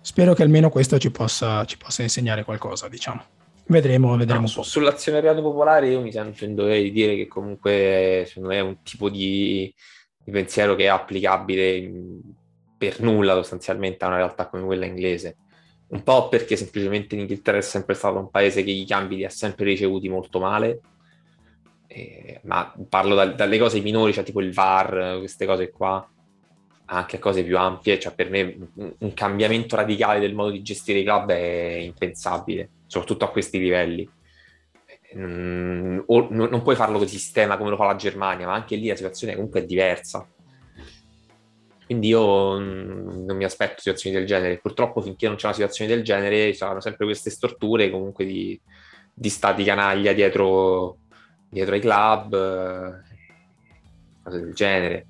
[0.00, 3.22] spero che almeno questo ci possa, ci possa insegnare qualcosa, diciamo.
[3.66, 4.48] Vedremo, vedremo.
[4.54, 8.60] No, sull'azionariato popolare io mi sento in dovere di dire che comunque secondo me è
[8.60, 9.72] un tipo di,
[10.22, 11.90] di pensiero che è applicabile
[12.90, 15.36] per nulla sostanzialmente a una realtà come quella inglese
[15.92, 19.30] un po' perché semplicemente l'Inghilterra è sempre stato un paese che i cambi li ha
[19.30, 20.80] sempre ricevuti molto male,
[21.86, 26.06] eh, ma parlo da, dalle cose minori, cioè tipo il VAR, queste cose qua,
[26.86, 28.56] anche a cose più ampie, cioè per me
[28.98, 34.08] un, cambiamento radicale del modo di gestire i club è impensabile, soprattutto a questi livelli.
[35.14, 38.88] Mm, o, non puoi farlo con sistema come lo fa la Germania, ma anche lì
[38.88, 40.26] la situazione comunque è diversa.
[41.92, 44.56] Quindi io mm, non mi aspetto situazioni del genere.
[44.56, 48.58] Purtroppo finché non c'è una situazione del genere ci saranno sempre queste storture comunque di,
[49.12, 50.96] di stati canaglia dietro,
[51.50, 53.02] dietro ai club, eh,
[54.22, 55.06] cose del genere.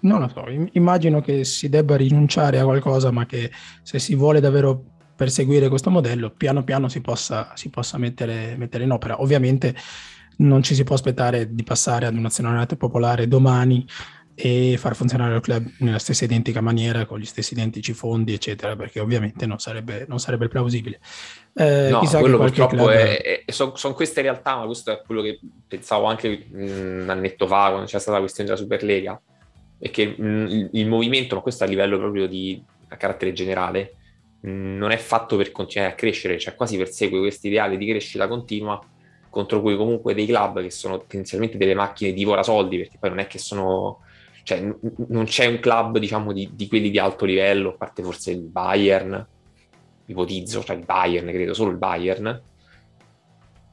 [0.00, 3.50] Non lo so, immagino che si debba rinunciare a qualcosa, ma che
[3.82, 4.82] se si vuole davvero
[5.14, 9.20] perseguire questo modello, piano piano si possa, si possa mettere, mettere in opera.
[9.20, 9.74] Ovviamente
[10.38, 13.86] non ci si può aspettare di passare ad un'azionariato popolare domani
[14.34, 18.74] e far funzionare il club nella stessa identica maniera, con gli stessi identici fondi, eccetera,
[18.76, 21.00] perché ovviamente non sarebbe, non sarebbe plausibile.
[21.54, 22.90] Eh, no, quello purtroppo club...
[22.90, 27.46] è, è, sono, sono, queste realtà, ma questo è quello che pensavo anche un annetto
[27.46, 29.20] fa, quando c'è stata la questione della Superlega,
[29.78, 33.96] è che mh, il, il, movimento, ma questo a livello proprio di a carattere generale,
[34.40, 38.26] mh, non è fatto per continuare a crescere, cioè quasi persegue questo ideale di crescita
[38.26, 38.82] continua
[39.32, 43.18] contro cui comunque dei club che sono tendenzialmente delle macchine divora soldi, perché poi non
[43.18, 44.00] è che sono...
[44.42, 44.78] Cioè, n-
[45.08, 48.42] non c'è un club, diciamo, di, di, quelli di alto livello, a parte forse il
[48.42, 49.26] Bayern,
[50.04, 52.42] ipotizzo, cioè il Bayern, credo, solo il Bayern,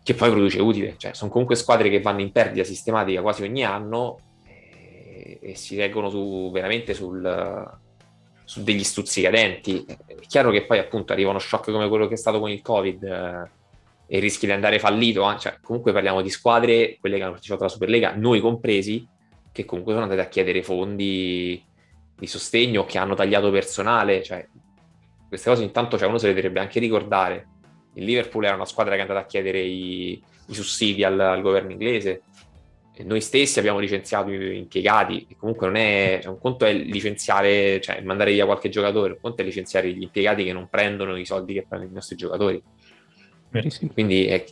[0.01, 0.95] che poi produce utile.
[0.95, 5.75] Cioè, sono comunque squadre che vanno in perdita sistematica quasi ogni anno e, e si
[5.75, 7.79] reggono su, veramente sul,
[8.45, 9.85] su degli stuzzicadenti.
[9.85, 12.61] È chiaro che poi appunto arriva uno shock come quello che è stato con il
[12.61, 13.57] Covid, eh,
[14.11, 17.71] e rischi di andare fallito, cioè, comunque parliamo di squadre, quelle che hanno partecipato alla
[17.71, 19.07] Superlega, noi compresi,
[19.51, 21.63] che comunque sono andate a chiedere fondi
[22.17, 24.43] di sostegno, che hanno tagliato personale, cioè,
[25.27, 27.47] queste cose intanto cioè, uno se le dovrebbe anche ricordare.
[27.93, 31.41] Il Liverpool era una squadra che è andata a chiedere i, i sussidi al, al,
[31.41, 32.23] governo inglese
[32.95, 37.79] e noi stessi abbiamo licenziato impiegati e comunque non è cioè, un conto è licenziare,
[37.79, 41.25] cioè mandare via qualche giocatore, un conto è licenziare gli impiegati che non prendono i
[41.25, 42.61] soldi che prendono i nostri giocatori.
[43.49, 43.91] Verissimo.
[43.93, 44.43] Quindi è,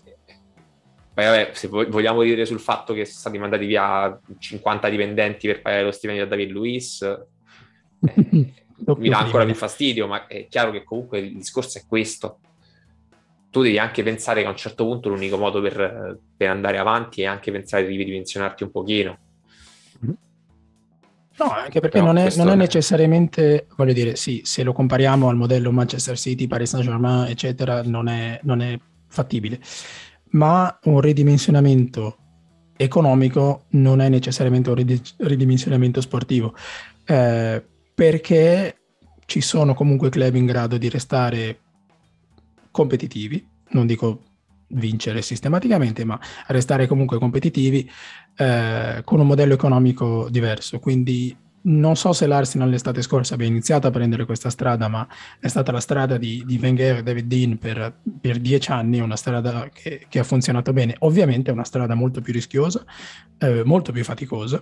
[1.13, 5.61] poi vabbè, se vogliamo dire sul fatto che sono stati mandati via 50 dipendenti per
[5.61, 7.25] pagare lo stipendio a David Luiz, eh,
[8.97, 12.39] mi dà ancora più fastidio, ma è chiaro che comunque il discorso è questo.
[13.49, 17.23] Tu devi anche pensare che a un certo punto l'unico modo per, per andare avanti
[17.23, 19.17] è anche pensare di ridimensionarti un pochino.
[21.37, 25.35] No, anche perché non è, non è, necessariamente, voglio dire, sì, se lo compariamo al
[25.35, 28.77] modello Manchester City, Paris Saint-Germain, eccetera, non è, non è
[29.07, 29.59] fattibile.
[30.31, 32.17] Ma un ridimensionamento
[32.75, 36.55] economico non è necessariamente un ridimensionamento sportivo,
[37.05, 37.63] eh,
[37.93, 38.77] perché
[39.25, 41.59] ci sono comunque club in grado di restare
[42.71, 44.21] competitivi, non dico
[44.69, 47.89] vincere sistematicamente, ma restare comunque competitivi
[48.35, 50.79] eh, con un modello economico diverso.
[50.79, 51.35] Quindi
[51.67, 55.07] non so se l'Arsenal l'estate scorsa abbia iniziato a prendere questa strada, ma
[55.39, 59.17] è stata la strada di, di Wenger e David Dean per, per, dieci anni, una
[59.17, 60.95] strada che, che, ha funzionato bene.
[60.99, 62.85] Ovviamente è una strada molto più rischiosa,
[63.37, 64.61] eh, molto più faticosa,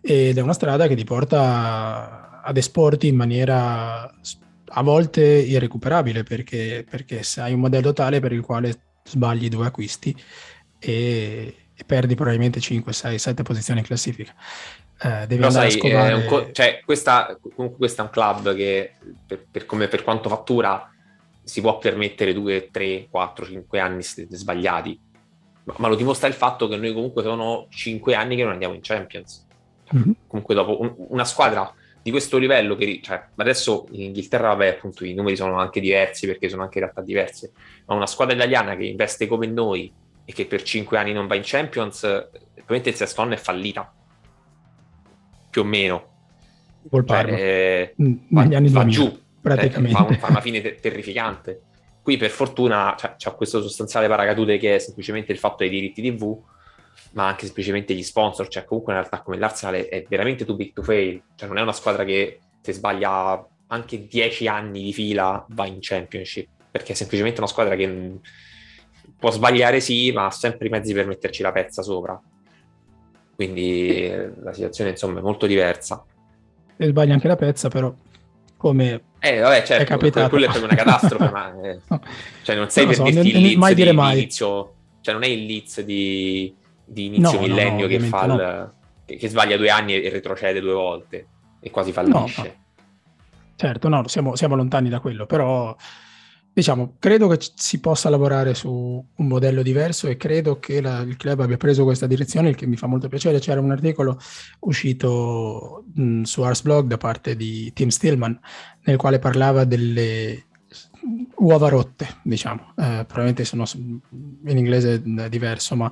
[0.00, 4.10] ed è una strada che ti porta ad esporti in maniera
[4.76, 10.14] a volte irrecuperabile, perché, perché hai un modello tale per il quale sbagli due acquisti
[10.78, 14.34] e, e perdi probabilmente 5, 6, 7 posizioni in classifica.
[15.00, 16.24] Eh, devi Però sai, scovare...
[16.24, 18.94] co- cioè, questa, comunque questo è un club che
[19.26, 20.90] per, per, come, per quanto fattura
[21.42, 24.98] si può permettere 2, 3, 4, 5 anni sbagliati,
[25.64, 28.74] ma, ma, lo dimostra il fatto che noi comunque sono 5 anni che non andiamo
[28.74, 29.44] in Champions.
[29.94, 30.10] Mm-hmm.
[30.26, 31.70] Comunque dopo un, una squadra
[32.04, 36.26] di questo livello che cioè, adesso in Inghilterra vabbè appunto i numeri sono anche diversi
[36.26, 37.52] perché sono anche in realtà diverse
[37.86, 39.90] ma una squadra italiana che investe come noi
[40.26, 42.00] e che per 5 anni non va in Champions
[42.64, 43.92] probabilmente il sesto anno è fallita.
[45.50, 46.12] Più o meno.
[46.88, 49.20] Col cioè, eh, mm, va, va 2000, giù.
[49.40, 49.98] praticamente.
[49.98, 51.62] Eh, fa, fa, una fine te- terrificante.
[52.02, 56.02] Qui per fortuna cioè, c'è questo sostanziale paracadute che è semplicemente il fatto dei diritti
[56.02, 56.38] tv
[57.12, 60.72] ma anche semplicemente gli sponsor, cioè comunque una realtà come l'Arsenal è veramente too big
[60.72, 65.44] to fail, cioè non è una squadra che se sbaglia anche 10 anni di fila
[65.50, 68.18] va in Championship, perché è semplicemente una squadra che
[69.18, 72.20] può sbagliare sì, ma ha sempre i mezzi per metterci la pezza sopra.
[73.34, 74.08] Quindi
[74.42, 76.04] la situazione insomma è molto diversa.
[76.76, 77.92] E sbaglia anche la pezza, però
[78.56, 80.28] come eh, vabbè, certo, è capitato.
[80.28, 81.78] quello è proprio una catastrofe, ma eh,
[82.42, 84.18] cioè non sei non per so, dirti il Leeds mai dire mai.
[84.18, 86.54] inizio, cioè non è il Leeds di
[86.84, 88.72] di inizio no, millennio no, che, fa il,
[89.04, 91.26] che, che, sbaglia due anni e retrocede due volte
[91.60, 92.62] e quasi fallisce.
[93.56, 95.74] Certo, no, siamo, siamo, lontani da quello, però
[96.52, 98.68] diciamo, credo che si possa lavorare su
[99.14, 102.66] un modello diverso e credo che la, il club abbia preso questa direzione, il che
[102.66, 103.38] mi fa molto piacere.
[103.38, 104.18] C'era un articolo
[104.60, 108.38] uscito mh, su Arsblog da parte di Tim Stillman,
[108.84, 110.46] nel quale parlava delle
[111.36, 115.90] uova rotte, diciamo, eh, probabilmente sono in inglese diverso, ma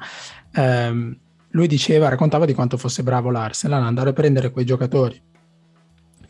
[0.52, 1.16] ehm,
[1.50, 5.20] lui diceva, raccontava di quanto fosse bravo l'Arsenal andare a prendere quei giocatori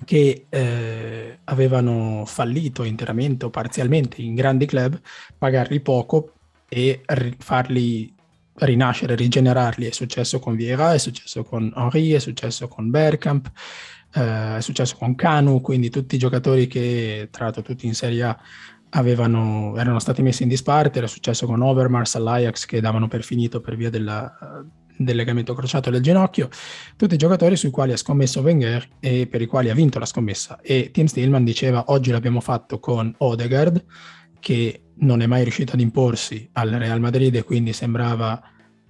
[0.05, 5.01] che eh, avevano fallito interamente o parzialmente in grandi club,
[5.39, 6.33] pagarli poco
[6.68, 8.12] e ri- farli
[8.55, 9.87] rinascere, rigenerarli.
[9.87, 13.51] È successo con Vieira, è successo con Henri, è successo con Bergkamp,
[14.14, 18.22] eh, è successo con Canu, quindi tutti i giocatori che, tra l'altro tutti in Serie
[18.24, 18.39] A,
[18.95, 23.61] avevano, erano stati messi in disparte, era successo con Overmars all'Ajax che davano per finito
[23.61, 24.36] per via della,
[24.97, 26.49] del legamento crociato del ginocchio,
[26.97, 30.07] tutti i giocatori sui quali ha scommesso Wenger e per i quali ha vinto la
[30.07, 30.61] scommessa.
[30.61, 33.84] E Tim Stillman diceva oggi l'abbiamo fatto con Odegaard,
[34.40, 38.40] che non è mai riuscito ad imporsi al Real Madrid e quindi sembrava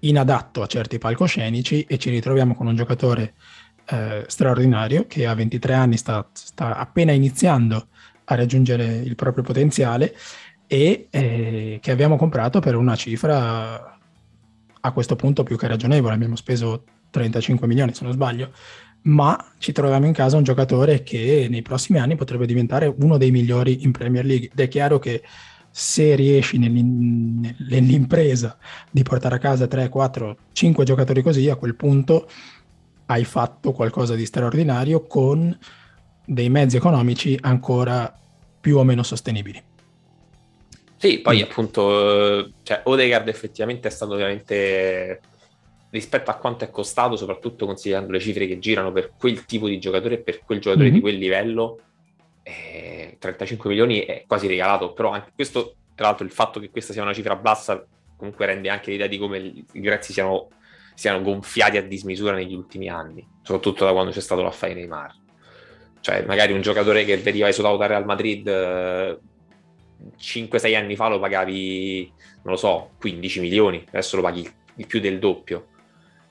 [0.00, 3.34] inadatto a certi palcoscenici e ci ritroviamo con un giocatore
[3.86, 7.88] eh, straordinario che a 23 anni sta, sta appena iniziando
[8.33, 10.14] a raggiungere il proprio potenziale
[10.66, 13.99] e eh, che abbiamo comprato per una cifra
[14.85, 16.14] a questo punto più che ragionevole.
[16.14, 18.53] Abbiamo speso 35 milioni se non sbaglio,
[19.03, 23.30] ma ci troviamo in casa un giocatore che nei prossimi anni potrebbe diventare uno dei
[23.30, 24.49] migliori in Premier League.
[24.53, 25.22] Ed è chiaro che
[25.70, 28.57] se riesci nell'in- nell'impresa
[28.91, 32.28] di portare a casa 3, 4, 5 giocatori così, a quel punto
[33.07, 35.57] hai fatto qualcosa di straordinario con
[36.24, 38.20] dei mezzi economici ancora
[38.63, 39.61] più o meno sostenibili.
[40.97, 41.43] Sì, poi mm.
[41.43, 45.21] appunto, cioè, Odegaard effettivamente è stato veramente
[45.91, 49.81] rispetto a quanto è costato, soprattutto considerando le cifre che girano per quel tipo di
[49.81, 50.95] giocatore e per quel giocatore mm-hmm.
[50.95, 51.81] di quel livello,
[52.45, 56.93] eh, 35 milioni è quasi regalato, però anche questo, tra l'altro il fatto che questa
[56.93, 57.85] sia una cifra bassa
[58.17, 60.51] comunque rende anche l'idea di come i grezzi siano,
[60.95, 65.22] siano gonfiati a dismisura negli ultimi anni, soprattutto da quando c'è stato l'affare Neymar
[66.03, 69.18] cioè magari un giocatore che veniva esulato da Real Madrid eh,
[70.18, 74.46] 5-6 anni fa lo pagavi, non lo so, 15 milioni, adesso lo paghi
[74.76, 75.68] il più del doppio.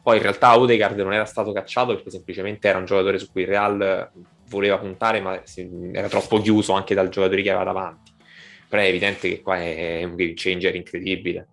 [0.04, 3.44] Poi in realtà Odegaard non era stato cacciato perché semplicemente era un giocatore su cui
[3.44, 4.12] il Real
[4.50, 5.42] voleva puntare, ma
[5.94, 8.12] era troppo chiuso anche dal giocatore che aveva davanti.
[8.68, 11.48] Però è evidente che qua è un game changer incredibile.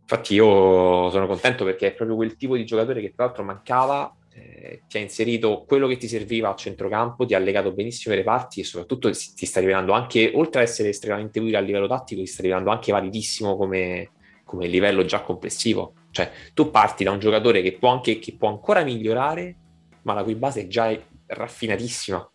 [0.00, 4.16] Infatti io sono contento perché è proprio quel tipo di giocatore che tra l'altro mancava
[4.38, 8.22] eh, ti ha inserito quello che ti serviva a centrocampo, ti ha legato benissimo le
[8.22, 12.20] parti e soprattutto ti sta rivelando anche, oltre ad essere estremamente utile a livello tattico,
[12.20, 14.10] ti sta rivelando anche validissimo come,
[14.44, 15.94] come livello già complessivo.
[16.10, 19.56] Cioè, tu parti da un giocatore che può, anche, che può ancora migliorare,
[20.02, 22.30] ma la cui base è già raffinatissima.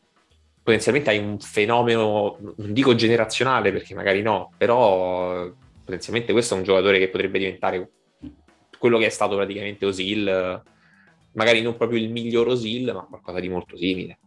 [0.61, 5.51] Potenzialmente hai un fenomeno, non dico generazionale perché magari no, però
[5.83, 7.91] potenzialmente questo è un giocatore che potrebbe diventare
[8.77, 10.61] quello che è stato praticamente Osil
[11.33, 14.17] magari non proprio il miglior Osil, ma qualcosa di molto simile.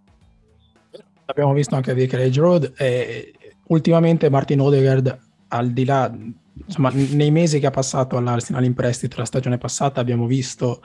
[1.27, 3.33] L'abbiamo visto anche a Vicarage Road e
[3.69, 6.13] ultimamente Martin Odegaard, al di là,
[6.65, 10.81] insomma, nei mesi che ha passato all'Arsenal in prestito la stagione passata, abbiamo visto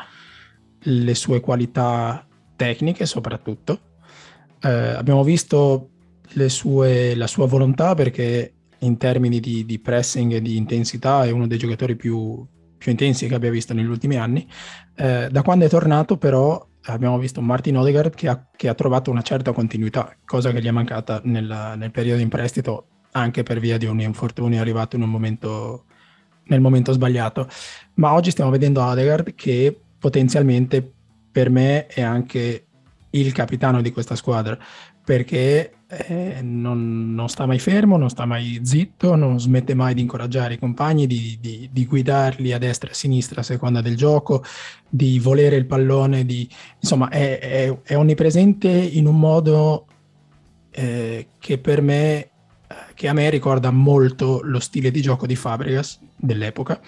[0.83, 3.79] le sue qualità tecniche soprattutto.
[4.61, 5.89] Eh, abbiamo visto
[6.47, 11.47] sue, la sua volontà perché in termini di, di, pressing e di intensità è uno
[11.47, 12.45] dei giocatori più,
[12.77, 14.47] più intensi che abbia visto negli ultimi anni.
[15.01, 19.09] Eh, da quando è tornato però abbiamo visto Martin Odegaard che ha, che ha, trovato
[19.09, 23.59] una certa continuità, cosa che gli è mancata nel, nel, periodo in prestito anche per
[23.59, 25.85] via di un infortunio arrivato in un momento,
[26.45, 27.47] nel momento sbagliato.
[27.95, 30.87] Ma oggi stiamo vedendo Odegaard che potenzialmente
[31.31, 32.67] per me è anche
[33.09, 34.55] il capitano di questa squadra
[35.03, 40.01] perché eh, non, non, sta mai fermo, non sta mai zitto, non smette mai di
[40.01, 43.97] incoraggiare i compagni, di, di, di guidarli a destra e a sinistra a seconda del
[43.97, 44.41] gioco,
[44.87, 46.47] di volere il pallone, di,
[46.79, 49.85] insomma è, è, è, onnipresente in un modo
[50.71, 52.29] eh, che per me,
[52.93, 56.79] che a me ricorda molto lo stile di gioco di Fabregas dell'epoca,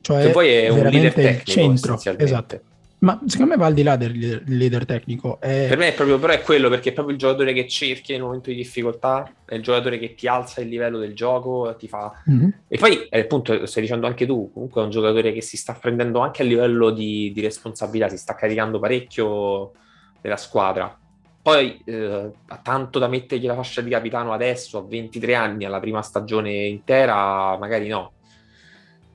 [0.00, 2.60] cioè che poi è un veramente il centro, esatto
[3.00, 5.38] ma secondo me va al di là del leader tecnico.
[5.40, 5.66] È...
[5.68, 8.22] Per me è proprio però è quello perché è proprio il giocatore che cerchi nel
[8.22, 12.12] momento di difficoltà, è il giocatore che ti alza il livello del gioco, ti fa...
[12.28, 12.48] Mm-hmm.
[12.66, 15.74] E poi, eh, appunto, stai dicendo anche tu, comunque è un giocatore che si sta
[15.74, 19.72] prendendo anche a livello di, di responsabilità, si sta caricando parecchio
[20.20, 20.98] della squadra.
[21.40, 25.80] Poi eh, ha tanto da mettergli la fascia di capitano adesso, a 23 anni, alla
[25.80, 28.12] prima stagione intera, magari no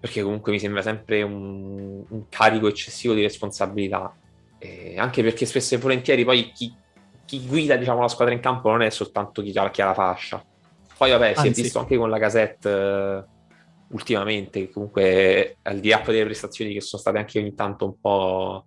[0.03, 4.13] perché comunque mi sembra sempre un, un carico eccessivo di responsabilità.
[4.59, 6.75] Eh, anche perché spesso e volentieri poi chi,
[7.23, 9.93] chi, guida diciamo, la squadra in campo non è soltanto chi ha, chi ha la
[9.93, 10.43] fascia.
[10.97, 13.23] Poi vabbè, si è visto anche con la casette eh,
[13.91, 18.65] ultimamente, comunque al di là delle prestazioni che sono state anche ogni tanto un po',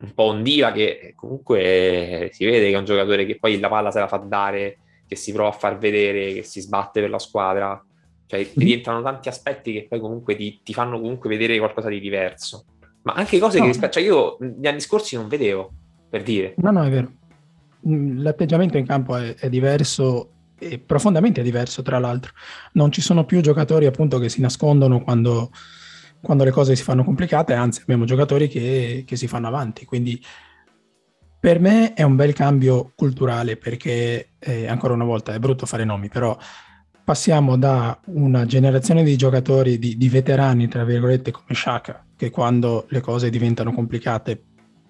[0.00, 3.90] un po' ondiva, che comunque si vede che è un giocatore che poi la palla
[3.90, 7.18] se la fa dare, che si prova a far vedere, che si sbatte per la
[7.18, 7.84] squadra
[8.30, 8.52] cioè, mm-hmm.
[8.54, 12.64] diventano tanti aspetti che poi comunque ti, ti, fanno comunque vedere qualcosa di diverso.
[13.02, 13.64] Ma anche cose no.
[13.64, 13.94] che rispetto...
[13.94, 15.72] Cioè, io negli anni scorsi non vedevo,
[16.08, 16.54] per dire.
[16.58, 17.10] No, no, è vero.
[17.88, 22.30] Mm, l'atteggiamento in campo è, è diverso e profondamente diverso, tra l'altro.
[22.74, 25.50] Non ci sono più giocatori appunto che si nascondono quando,
[26.22, 29.84] quando le cose si fanno complicate, anzi abbiamo giocatori che, che, si fanno avanti.
[29.84, 30.22] Quindi
[31.40, 35.82] per me è un bel cambio culturale perché, eh, ancora una volta, è brutto fare
[35.82, 36.38] nomi, però
[37.10, 42.86] passiamo da una generazione di giocatori, di, di, veterani, tra virgolette, come Shaka, che quando
[42.90, 44.40] le cose diventano complicate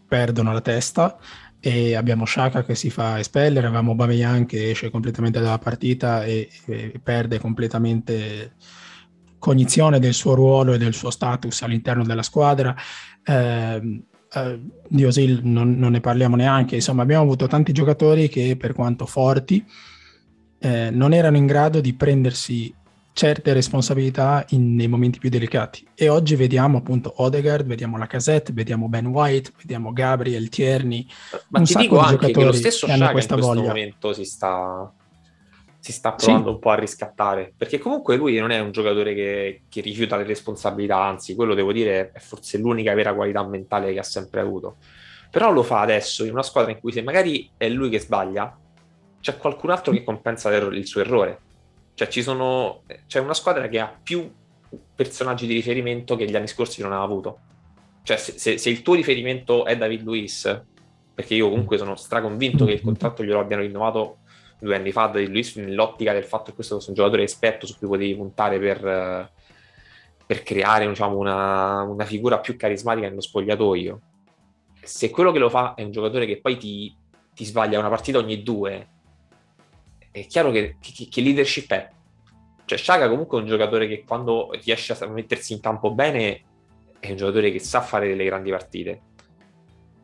[0.07, 1.17] perdono la testa,
[1.59, 6.51] e abbiamo Shaka che si fa espellere, avevamo Bamiyan che esce completamente dalla partita e,
[6.67, 8.53] e, perde completamente
[9.39, 12.77] cognizione del suo ruolo e del suo status all'interno della squadra.
[13.25, 18.59] Eh, eh, di Osil non, non ne parliamo neanche, insomma abbiamo avuto tanti giocatori che
[18.59, 19.65] per quanto forti
[20.61, 22.75] eh, non erano in grado di prendersi
[23.13, 25.87] certe responsabilità in, nei momenti più delicati.
[25.95, 31.07] E oggi vediamo appunto Odegaard, vediamo la Casette, vediamo Ben White, vediamo Gabriel, Tierney.
[31.49, 33.69] Ma un ti dico anche che lo stesso che Shaq in questo voglia.
[33.69, 34.93] momento si sta,
[35.79, 36.55] si sta provando sì.
[36.55, 40.25] un po' a riscattare, perché comunque lui non è un giocatore che, che, rifiuta le
[40.25, 44.77] responsabilità, anzi, quello devo dire è forse l'unica vera qualità mentale che ha sempre avuto.
[45.31, 48.57] Però lo fa adesso in una squadra in cui se magari è lui che sbaglia,
[49.21, 51.39] c'è qualcun altro che compensa il suo errore.
[51.95, 54.31] Cioè, ci sono, c'è una squadra che ha più
[54.95, 57.39] personaggi di riferimento che gli anni scorsi non ha avuto.
[58.03, 60.63] Cioè, se, se, se il tuo riferimento è David Luiz,
[61.15, 64.19] perché io comunque sono straconvinto che il contratto glielo abbiano rinnovato
[64.59, 67.77] due anni fa David Luiz nell'ottica del fatto che questo è un giocatore esperto su
[67.77, 69.31] cui potevi puntare per,
[70.27, 74.01] per creare diciamo, una, una figura più carismatica nello spogliatoio.
[74.83, 76.95] Se quello che lo fa è un giocatore che poi ti,
[77.35, 78.89] ti sbaglia una partita ogni due
[80.11, 81.91] è chiaro che, che, che leadership è.
[82.65, 86.43] Cioè, Sciaga comunque è un giocatore che quando riesce a mettersi in campo bene
[87.01, 89.01] è un giocatore che sa fare delle grandi partite.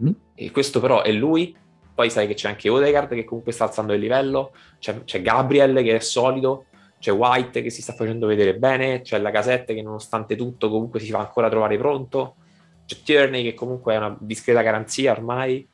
[0.02, 0.10] Mm.
[0.34, 1.56] E questo però è lui.
[1.94, 5.82] Poi sai che c'è anche Odegaard che comunque sta alzando il livello, c'è, c'è Gabriel
[5.82, 6.66] che è solido,
[6.98, 11.00] c'è White che si sta facendo vedere bene, c'è la casetta che nonostante tutto comunque
[11.00, 12.34] si fa ancora trovare pronto,
[12.84, 15.66] c'è Tierney che comunque è una discreta garanzia ormai,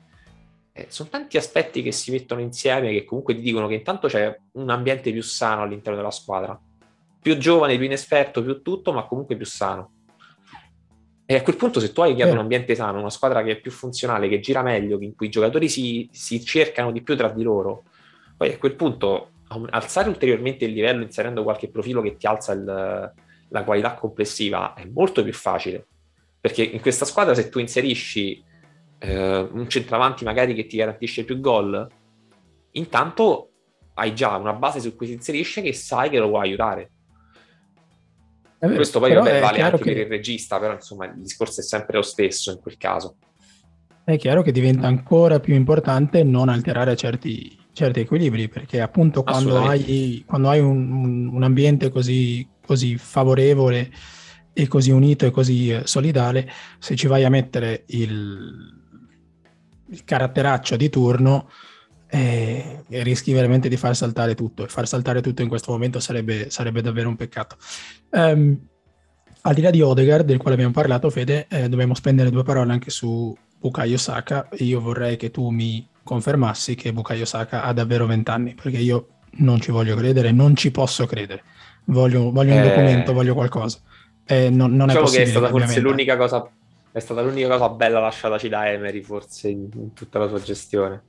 [0.75, 4.35] eh, sono tanti aspetti che si mettono insieme che comunque ti dicono che intanto c'è
[4.53, 6.59] un ambiente più sano all'interno della squadra.
[7.21, 9.93] Più giovane, più inesperto, più tutto, ma comunque più sano.
[11.25, 13.61] E a quel punto, se tu hai creato un ambiente sano, una squadra che è
[13.61, 17.29] più funzionale, che gira meglio, in cui i giocatori si, si cercano di più tra
[17.29, 17.85] di loro,
[18.37, 19.29] poi a quel punto
[19.71, 22.65] alzare ulteriormente il livello inserendo qualche profilo che ti alza il,
[23.49, 25.87] la qualità complessiva è molto più facile.
[26.41, 28.43] Perché in questa squadra, se tu inserisci
[29.03, 31.87] eh, un centravanti magari che ti garantisce più gol,
[32.73, 33.51] intanto
[33.95, 36.91] hai già una base su cui si inserisce che sai che lo può aiutare.
[38.59, 39.85] Vero, Questo poi vabbè, vale anche che...
[39.93, 43.17] per il regista, però insomma il discorso è sempre lo stesso in quel caso.
[44.05, 49.59] È chiaro che diventa ancora più importante non alterare certi, certi equilibri, perché appunto quando
[49.59, 53.91] hai, quando hai un, un, ambiente così, così, favorevole
[54.53, 56.49] e così unito e così eh, solidale,
[56.79, 58.82] se ci vai a mettere il,
[59.93, 61.49] il caratteraccio di turno,
[62.09, 66.51] eh, rischi veramente di far saltare tutto e far saltare tutto in questo momento sarebbe,
[66.51, 67.57] sarebbe davvero un peccato.
[68.11, 68.59] Um,
[69.43, 72.73] al di là di Odegaard, del quale abbiamo parlato, Fede, eh, dobbiamo spendere due parole
[72.73, 74.49] anche su Bukayo Saka.
[74.59, 79.09] Io vorrei che tu mi confermassi che Bukayo Saka ha davvero 20 anni, perché io
[79.39, 81.43] non ci voglio credere, non ci posso credere.
[81.87, 82.69] Voglio, voglio un eh...
[82.69, 83.81] documento, voglio qualcosa.
[84.25, 86.49] Eh, non, non diciamo è che è stata forse l'unica cosa,
[86.93, 91.03] è stata l'unica cosa bella lasciataci da Emery, forse in, tutta la sua gestione.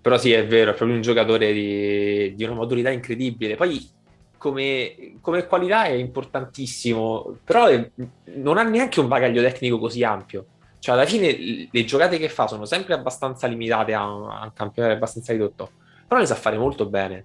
[0.00, 3.56] Però sì, è vero, è proprio un giocatore di, di una maturità incredibile.
[3.56, 3.98] Poi
[4.36, 7.90] come, come, qualità è importantissimo, però è,
[8.36, 10.46] non ha neanche un bagaglio tecnico così ampio.
[10.78, 14.94] Cioè, alla fine le giocate che fa sono sempre abbastanza limitate a, a un campionato
[14.94, 15.70] abbastanza ridotto,
[16.06, 17.24] però le sa fare molto bene.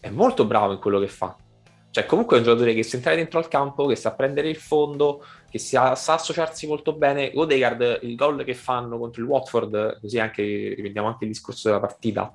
[0.00, 1.34] È molto bravo in quello che fa.
[1.90, 4.56] Cioè, comunque è un giocatore che sa entrare dentro al campo, che sa prendere il
[4.56, 5.24] fondo,
[5.54, 7.30] che sa, sa associarsi molto bene.
[7.32, 11.78] Odegaard, il gol che fanno contro il Watford, così anche riprendiamo anche il discorso della
[11.78, 12.32] partita,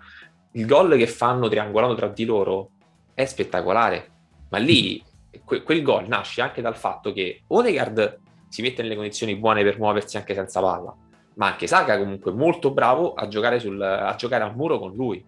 [0.54, 2.70] il gol che fanno triangolando tra di loro
[3.14, 4.10] è spettacolare.
[4.52, 5.04] Ma lì
[5.44, 9.78] que- quel gol nasce anche dal fatto che Odegaard si mette nelle condizioni buone per
[9.78, 10.96] muoversi anche senza palla,
[11.34, 15.22] ma anche Saka comunque molto bravo a giocare, sul, a giocare a muro con lui.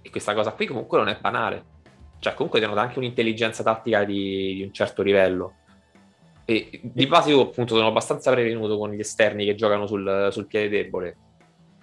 [0.00, 1.78] E questa cosa qui comunque non è banale
[2.20, 5.54] cioè comunque denota anche un'intelligenza tattica di, di un certo livello.
[6.50, 10.48] E di base io appunto sono abbastanza prevenuto con gli esterni che giocano sul, sul,
[10.48, 11.16] piede debole.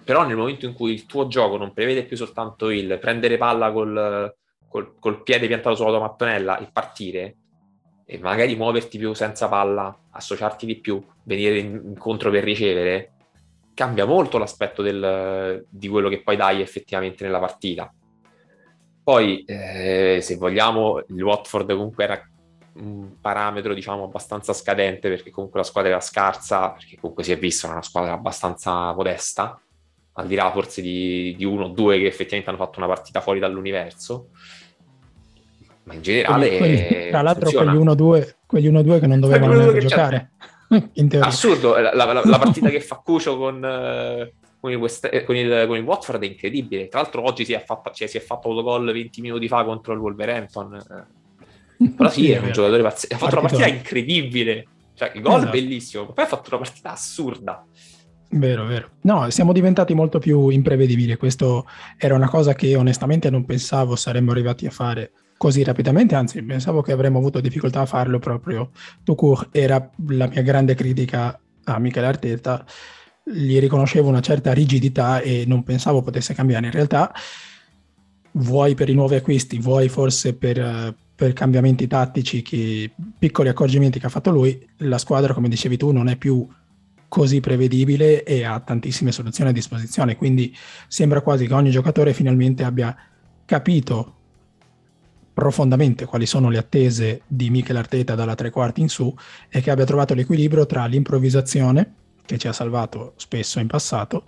[0.04, 3.72] Però nel momento in cui il tuo gioco non prevede più soltanto il prendere palla
[3.72, 4.34] col,
[4.68, 7.36] col, col piede piantato sulla tua mattonella e partire,
[8.04, 13.12] e magari muoverti più senza palla, associarti di più, venire incontro per ricevere,
[13.72, 17.90] cambia molto l'aspetto del, di quello che poi dai effettivamente nella partita.
[19.02, 22.28] Poi, eh, se vogliamo, il Watford comunque era
[22.78, 27.38] un parametro, diciamo, abbastanza scadente perché comunque la squadra era scarsa, perché comunque si è
[27.38, 29.60] vista una squadra abbastanza modesta,
[30.12, 33.20] al di là forse di, di uno o due che effettivamente hanno fatto una partita
[33.20, 34.28] fuori dall'universo.
[35.84, 36.56] Ma in generale.
[36.56, 37.72] Quelli, quelli, tra l'altro, funziona.
[38.46, 40.30] quegli 1-2 che non dovevano neanche giocare.
[41.20, 45.34] Assurdo, la, la, la, partita che fa Cucio con, eh, con il, West, eh, con,
[45.34, 46.88] il, con il, Watford è incredibile.
[46.88, 49.94] Tra l'altro, oggi si è fatto, cioè, si è fatto autogol 20 minuti fa contro
[49.94, 51.06] il Wolverhampton.
[51.78, 51.90] Eh.
[51.90, 53.14] Però sì, è un giocatore pazzesco.
[53.14, 54.66] Ha fatto una partita incredibile.
[54.94, 55.50] Cioè, il gol esatto.
[55.52, 57.64] bellissimo, poi ha fatto una partita assurda.
[58.30, 58.90] Vero, vero.
[59.02, 61.16] No, siamo diventati molto più imprevedibili.
[61.16, 61.66] Questo
[61.96, 66.82] era una cosa che onestamente non pensavo saremmo arrivati a fare così rapidamente, anzi pensavo
[66.82, 68.72] che avremmo avuto difficoltà a farlo proprio.
[69.04, 72.66] Tukur era la mia grande critica a Michele Arteta
[73.30, 76.66] gli riconoscevo una certa rigidità e non pensavo potesse cambiare.
[76.66, 77.12] In realtà,
[78.32, 84.06] vuoi per i nuovi acquisti, vuoi forse per, per cambiamenti tattici, che, piccoli accorgimenti che
[84.06, 86.46] ha fatto lui, la squadra, come dicevi tu, non è più
[87.08, 90.14] così prevedibile e ha tantissime soluzioni a disposizione.
[90.14, 90.56] Quindi
[90.86, 92.96] sembra quasi che ogni giocatore finalmente abbia
[93.44, 94.14] capito
[95.34, 99.12] profondamente quali sono le attese di Michel Arteta dalla tre quarti in su
[99.48, 101.94] e che abbia trovato l'equilibrio tra l'improvvisazione
[102.24, 104.22] che ci ha salvato spesso in passato,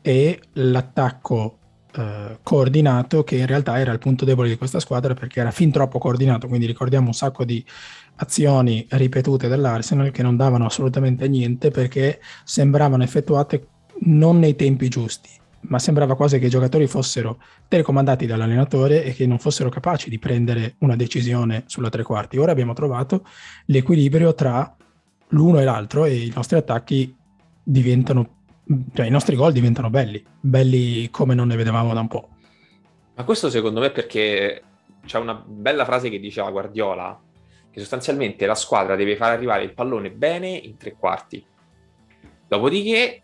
[0.00, 1.58] e l'attacco
[1.96, 5.70] eh, coordinato che in realtà era il punto debole di questa squadra perché era fin
[5.70, 7.64] troppo coordinato, quindi ricordiamo un sacco di
[8.16, 13.68] azioni ripetute dall'Arsenal che non davano assolutamente niente perché sembravano effettuate
[14.00, 15.30] non nei tempi giusti,
[15.68, 20.18] ma sembrava quasi che i giocatori fossero telecomandati dall'allenatore e che non fossero capaci di
[20.18, 22.36] prendere una decisione sulla tre quarti.
[22.36, 23.26] Ora abbiamo trovato
[23.66, 24.76] l'equilibrio tra
[25.28, 27.14] l'uno e l'altro e i nostri attacchi
[27.62, 28.28] diventano,
[28.94, 32.28] cioè i nostri gol diventano belli, belli come non ne vedevamo da un po'.
[33.14, 34.62] Ma questo secondo me perché
[35.04, 37.18] c'è una bella frase che diceva Guardiola,
[37.70, 41.44] che sostanzialmente la squadra deve far arrivare il pallone bene in tre quarti.
[42.48, 43.22] Dopodiché,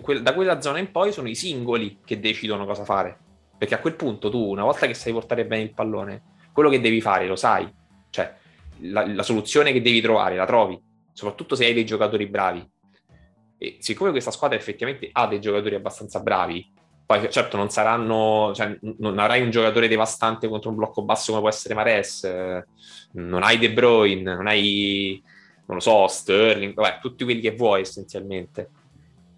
[0.00, 3.18] que- da quella zona in poi sono i singoli che decidono cosa fare.
[3.56, 6.22] Perché a quel punto tu, una volta che sai portare bene il pallone,
[6.52, 7.72] quello che devi fare lo sai.
[8.10, 8.34] Cioè,
[8.80, 10.80] la, la soluzione che devi trovare la trovi,
[11.12, 12.68] soprattutto se hai dei giocatori bravi.
[13.58, 16.72] E siccome questa squadra effettivamente ha dei giocatori abbastanza bravi,
[17.06, 21.40] poi certo non saranno, cioè, non avrai un giocatore devastante contro un blocco basso come
[21.40, 22.66] può essere Mares, eh,
[23.12, 25.22] non hai De Bruyne, non hai,
[25.66, 28.68] non lo so, Sterling, vabbè, tutti quelli che vuoi essenzialmente.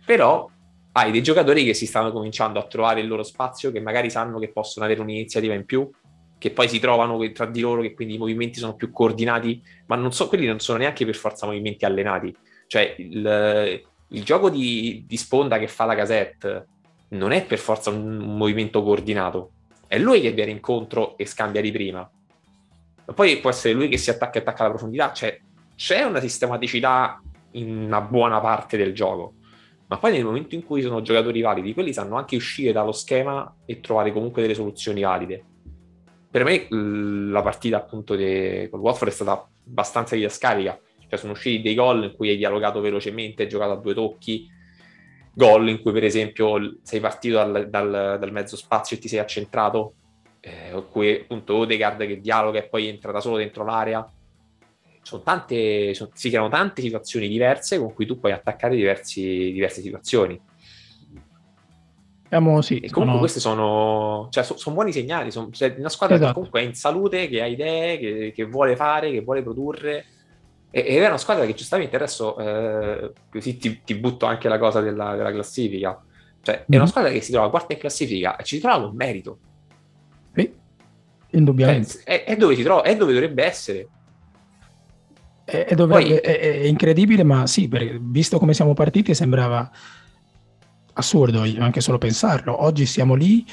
[0.06, 0.50] Però
[0.92, 4.38] hai dei giocatori che si stanno cominciando a trovare il loro spazio, che magari sanno
[4.38, 5.88] che possono avere un'iniziativa in più,
[6.38, 9.96] che poi si trovano tra di loro, che quindi i movimenti sono più coordinati, ma
[9.96, 12.34] non so, quelli non sono neanche per forza movimenti allenati.
[12.66, 16.66] Cioè il, il gioco di, di, sponda che fa la casette
[17.11, 19.50] non è per forza un, movimento coordinato,
[19.86, 22.11] è lui che viene incontro e scambia di prima.
[23.06, 25.38] Ma poi può essere lui che si attacca e attacca alla profondità, cioè
[25.74, 29.34] c'è una sistematicità in una buona parte del gioco.
[29.86, 33.56] Ma poi nel momento in cui sono giocatori validi, quelli sanno anche uscire dallo schema
[33.64, 35.44] e trovare comunque delle soluzioni valide.
[36.30, 36.66] Per me
[37.30, 38.68] la partita appunto de...
[38.70, 40.78] con Watford è stata abbastanza didascalica,
[41.09, 44.46] cioè sono usciti dei gol in cui hai dialogato velocemente, hai giocato a due tocchi,
[45.32, 49.18] gol in cui per esempio sei partito dal, dal, dal mezzo spazio e ti sei
[49.18, 49.94] accentrato,
[50.40, 54.06] eh, in cui appunto Odegaard che dialoga e poi entra da solo dentro l'area.
[55.00, 59.80] Sono tante, sono, si creano tante situazioni diverse con cui tu puoi attaccare diversi, diverse
[59.80, 60.38] situazioni.
[62.28, 63.18] Siamo, sì, e comunque sono...
[63.18, 66.28] questi sono, cioè, so, sono, buoni segnali, sono, cioè, una squadra esatto.
[66.28, 70.04] che comunque è in salute, che ha idee, che, che vuole fare, che vuole produrre
[70.70, 74.80] ed è una squadra che giustamente adesso, eh, così ti, ti, butto anche la cosa
[74.80, 75.98] della, della classifica,
[76.42, 76.64] cioè mm-hmm.
[76.68, 76.90] è una mhm.
[76.90, 79.38] squadra che si trova quarta in classifica e ci trova con merito.
[80.34, 80.52] Sì,
[81.30, 81.88] indubbiamente.
[81.88, 83.88] Cioè, è, è, dove si trova, è dove dovrebbe essere.
[85.44, 89.70] È, è, dovrebbe, Poi, è, incredibile, ma sì, perché, visto come siamo partiti sembrava
[90.92, 92.62] assurdo anche solo pensarlo.
[92.62, 93.44] Oggi siamo lì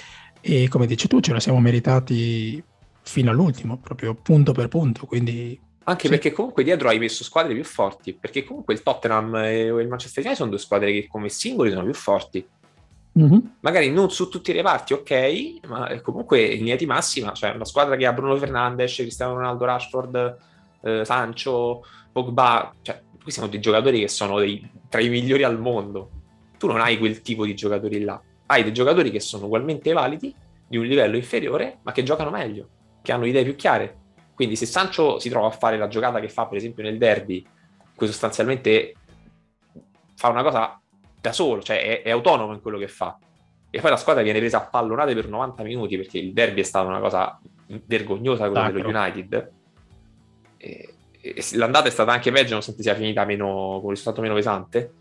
[0.42, 2.62] e come dici tu ce la siamo meritati
[3.02, 5.58] fino all'ultimo, proprio punto per punto, quindi
[5.88, 6.10] anche sì.
[6.10, 10.24] perché comunque dietro hai messo squadre più forti, perché comunque il Tottenham e il Manchester
[10.24, 12.46] United sono due squadre che come singoli sono più forti.
[13.18, 13.40] Mm-hmm.
[13.62, 17.66] Magari non su tutti i reparti, ok, ma comunque in linea di massima, cioè una
[17.66, 20.38] squadra che ha Bruno Fernandes, Cristiano Ronaldo, Rashford,
[20.82, 25.60] eh, Sancho, Pogba, cioè qui siamo dei giocatori che sono dei, tra i migliori al
[25.60, 26.10] mondo.
[26.58, 30.34] Tu non hai quel tipo di giocatori là, hai dei giocatori che sono ugualmente validi,
[30.68, 32.68] di un livello inferiore, ma che giocano meglio,
[33.04, 33.98] che hanno idee più chiare
[34.36, 37.44] quindi se Sancho si trova a fare la giocata che fa per esempio nel derby,
[37.96, 38.94] cui sostanzialmente
[40.16, 40.80] fa una cosa
[41.20, 43.18] da solo, cioè è, è autonomo in quello che fa,
[43.76, 46.64] e poi la squadra viene presa a pallonate per 90 minuti perché il derby è
[46.64, 47.38] stata una cosa
[47.86, 49.52] vergognosa quella dello United.
[50.56, 54.34] E, e l'andata è stata anche peggio, nonostante sia finita meno, con un risultato meno
[54.34, 54.94] pesante.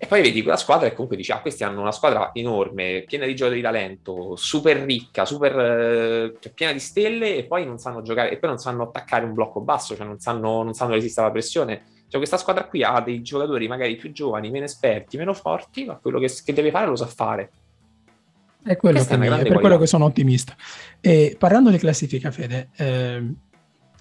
[0.00, 3.26] E poi vedi quella squadra e comunque dici, ah, questi hanno una squadra enorme, piena
[3.26, 7.78] di giocatori di talento, super ricca, super eh, cioè, piena di stelle e poi non
[7.78, 10.92] sanno giocare, e poi non sanno attaccare un blocco basso, cioè non sanno, non sanno
[10.92, 11.82] resistere alla pressione.
[12.06, 15.96] Cioè questa squadra qui ha dei giocatori magari più giovani, meno esperti, meno forti, ma
[15.96, 17.50] quello che, che deve fare lo sa fare.
[18.62, 20.54] È, quello che, è, è per quello che sono ottimista.
[21.00, 23.34] E parlando di classifica, Fede, eh,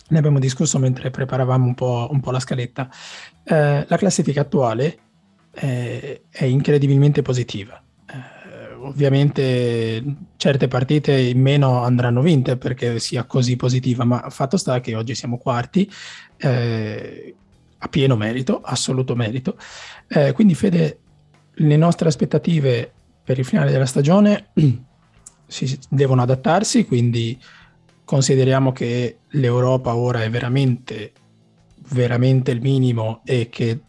[0.10, 2.88] ne abbiamo discusso mentre preparavamo un po', un po la scaletta.
[3.43, 5.00] Eh, la classifica attuale
[5.58, 7.82] è, è incredibilmente positiva.
[8.05, 10.03] Eh, ovviamente
[10.38, 15.16] certe partite in meno andranno vinte perché sia così positiva, ma fatto sta che oggi
[15.16, 15.89] siamo quarti,
[16.38, 17.36] eh,
[17.80, 19.58] a pieno merito, assoluto merito.
[20.08, 20.99] Eh, quindi Fede,
[21.53, 22.91] le nostre aspettative
[23.24, 24.49] per il finale della stagione
[25.47, 27.39] si devono adattarsi, quindi
[28.05, 31.14] consideriamo che l'Europa ora è veramente,
[31.89, 33.82] veramente il minimo e che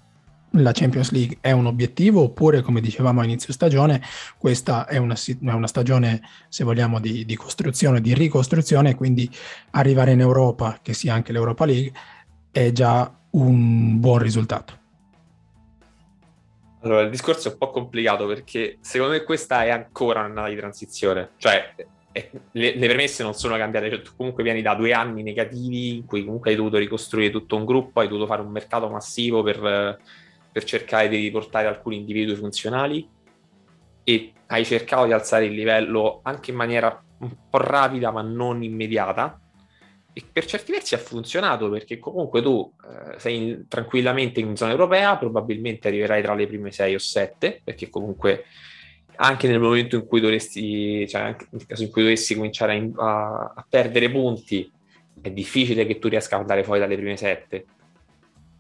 [0.53, 4.03] la Champions League è un obiettivo oppure, come dicevamo a inizio stagione,
[4.39, 9.31] questa è una, è una stagione, se vogliamo, di, di, costruzione, di ricostruzione, quindi
[9.73, 11.93] arrivare in Europa, che sia anche l'Europa League,
[12.51, 14.77] è già un buon risultato.
[16.81, 20.57] Allora, il discorso è un po' complicato perché secondo me questa è ancora un'annata di
[20.57, 21.75] transizione, cioè
[22.53, 26.07] le, le, premesse non sono cambiate, cioè, tu comunque vieni da due anni negativi in
[26.07, 29.99] cui comunque hai dovuto ricostruire tutto un gruppo, hai dovuto fare un mercato massivo per
[30.59, 33.09] per cercare di riportare alcuni individui funzionali
[34.03, 38.65] e hai cercato di alzare il livello anche in maniera un po' rapida ma non
[38.65, 39.41] immediata.
[40.13, 44.73] E per certi versi ha funzionato perché comunque tu eh, sei in, tranquillamente in zona
[44.73, 48.47] europea, probabilmente arriverai tra le prime 6 o 7 perché comunque
[49.21, 53.53] anche nel momento in cui dovresti, cioè nel caso in cui dovessi cominciare a, a,
[53.55, 54.69] a perdere punti,
[55.21, 57.67] è difficile che tu riesca ad andare fuori dalle prime 7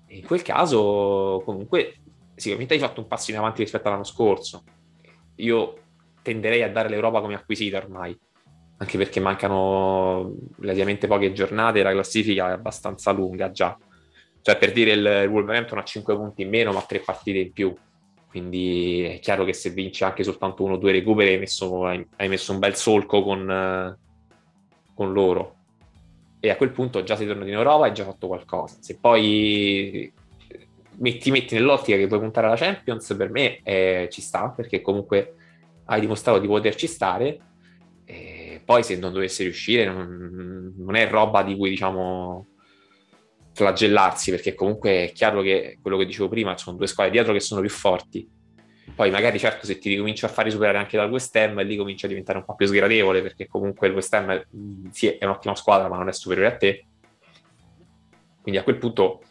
[0.09, 1.97] in quel caso, comunque,
[2.35, 4.63] sicuramente hai fatto un passo in avanti rispetto all'anno scorso.
[5.37, 5.77] Io
[6.23, 8.19] tenderei a dare l'Europa come acquisita ormai,
[8.79, 13.77] anche perché mancano relativamente poche giornate la classifica è abbastanza lunga già.
[14.41, 17.75] Cioè, per dire, il Wolverhampton ha 5 punti in meno, ma 3 partite in più.
[18.29, 22.29] Quindi è chiaro che se vinci anche soltanto uno o due recuperi, hai messo, hai
[22.29, 23.99] messo un bel solco con,
[24.95, 25.58] con loro
[26.41, 28.77] e a quel punto già sei tornato in Europa e hai già fatto qualcosa.
[28.81, 30.13] Se poi
[30.99, 35.35] metti, metti nell'ottica che puoi puntare alla Champions, per me eh, ci sta, perché comunque
[35.87, 37.39] hai dimostrato di poterci stare.
[38.05, 42.47] E poi se non dovesse riuscire non, non è roba di cui diciamo
[43.53, 47.33] flagellarsi, perché comunque è chiaro che quello che dicevo prima, ci sono due squadre dietro
[47.33, 48.29] che sono più forti.
[48.95, 52.07] Poi magari certo se ti ricominci a fare superare anche dal West Ham, lì comincia
[52.07, 54.45] a diventare un po' più sgradevole perché comunque il West Ham
[54.91, 56.87] sì, è un'ottima squadra ma non è superiore a te.
[58.41, 59.23] Quindi a quel punto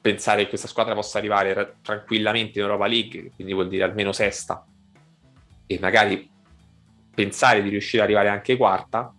[0.00, 4.64] pensare che questa squadra possa arrivare tranquillamente in Europa League, quindi vuol dire almeno sesta,
[5.66, 6.30] e magari
[7.12, 9.12] pensare di riuscire ad arrivare anche quarta,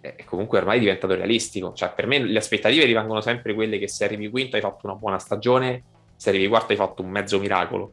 [0.00, 1.72] è comunque ormai diventato realistico.
[1.74, 4.96] Cioè, per me le aspettative rimangono sempre quelle che se arrivi quinto hai fatto una
[4.96, 5.84] buona stagione,
[6.16, 7.92] se arrivi quarto hai fatto un mezzo miracolo.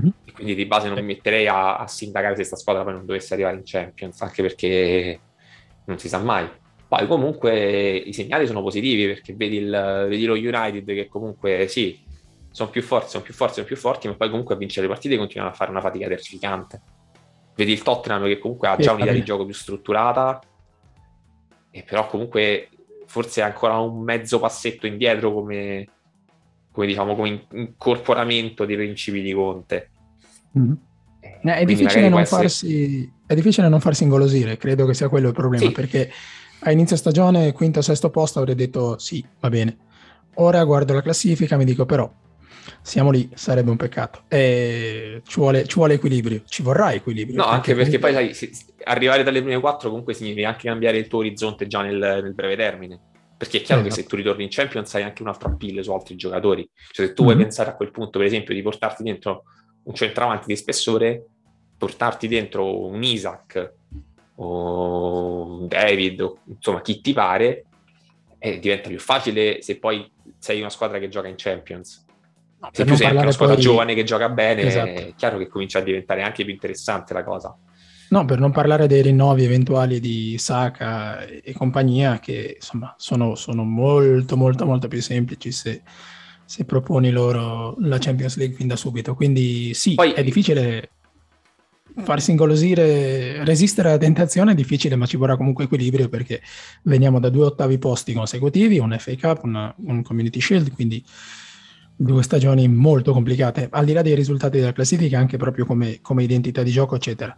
[0.00, 0.12] Mm-hmm.
[0.24, 3.06] E quindi di base non mi metterei a, a sindacare se questa squadra poi non
[3.06, 5.20] dovesse arrivare in Champions, anche perché
[5.84, 6.48] non si sa mai.
[6.88, 11.98] Poi comunque i segnali sono positivi perché vedi, il, vedi lo United che comunque sì,
[12.50, 14.92] sono più forti, sono più forti, sono più forti, ma poi comunque a vincere le
[14.92, 16.82] partite continuano a fare una fatica terrificante.
[17.54, 20.40] Vedi il Tottenham che comunque ha già un'idea di gioco più strutturata,
[21.70, 22.68] e però comunque
[23.06, 25.86] forse è ancora un mezzo passetto indietro come,
[26.72, 29.90] come diciamo come incorporamento dei principi di Conte.
[30.58, 30.72] Mm-hmm.
[31.20, 32.42] Eh, è, difficile non essere...
[32.42, 35.72] farsi, è difficile non farsi ingolosire, credo che sia quello il problema, sì.
[35.72, 36.10] perché
[36.60, 39.76] a inizio stagione, quinto o sesto posto, avrei detto sì, va bene.
[40.36, 42.10] Ora guardo la classifica e mi dico però,
[42.80, 44.22] siamo lì, sarebbe un peccato.
[44.28, 47.36] E ci vuole, ci vuole equilibrio, ci vorrà equilibrio.
[47.36, 48.50] No, anche perché poi sai,
[48.84, 52.56] arrivare dalle prime quattro comunque significa anche cambiare il tuo orizzonte già nel, nel breve
[52.56, 53.00] termine.
[53.42, 55.82] Perché è chiaro eh, che se tu ritorni in Champions hai anche un altro appeal
[55.82, 56.68] su altri giocatori.
[56.92, 57.32] Cioè se tu mm-hmm.
[57.32, 59.42] vuoi pensare a quel punto, per esempio, di portarti dentro
[59.82, 61.24] un centravanti di spessore,
[61.76, 63.72] portarti dentro un Isaac
[64.36, 67.64] o un David, o, insomma chi ti pare,
[68.38, 72.06] eh, diventa più facile se poi sei una squadra che gioca in Champions
[72.62, 73.64] No, se tu sei anche una squadra poi...
[73.64, 74.88] giovane che gioca bene, esatto.
[74.88, 77.56] è chiaro che comincia a diventare anche più interessante la cosa.
[78.12, 83.64] No, per non parlare dei rinnovi eventuali di Saka e compagnia, che insomma sono, sono
[83.64, 85.80] molto, molto, molto più semplici se,
[86.44, 89.14] se, proponi loro la Champions League fin da subito.
[89.14, 90.12] Quindi sì, Poi...
[90.12, 90.90] è difficile
[92.04, 96.42] farsi ingolosire, resistere alla tentazione è difficile, ma ci vorrà comunque equilibrio perché
[96.82, 101.02] veniamo da due ottavi posti consecutivi, un FA Cup, una, un Community Shield, quindi
[101.96, 106.22] due stagioni molto complicate, al di là dei risultati della classifica, anche proprio come, come
[106.22, 107.36] identità di gioco, eccetera.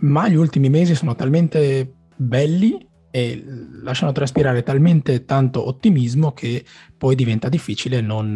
[0.00, 3.44] Ma gli ultimi mesi sono talmente belli e
[3.82, 6.64] lasciano traspirare talmente tanto ottimismo che
[6.96, 8.32] poi diventa difficile non,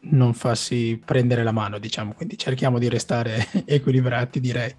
[0.00, 2.12] non farsi prendere la mano, diciamo.
[2.12, 4.74] Quindi cerchiamo di restare equilibrati, direi.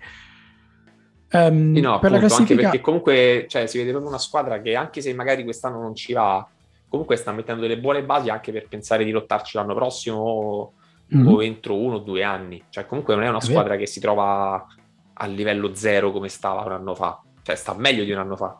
[1.32, 2.54] Um, sì, no, per appunto, la classifica...
[2.54, 5.96] anche perché comunque cioè, si vede proprio una squadra che anche se magari quest'anno non
[5.96, 6.48] ci va,
[6.94, 10.74] comunque sta mettendo delle buone basi anche per pensare di lottarci l'anno prossimo o,
[11.16, 11.28] mm-hmm.
[11.28, 12.64] o entro uno o due anni.
[12.70, 14.64] Cioè, comunque non è una squadra che si trova
[15.12, 17.20] a livello zero come stava un anno fa.
[17.42, 18.56] Cioè, sta meglio di un anno fa.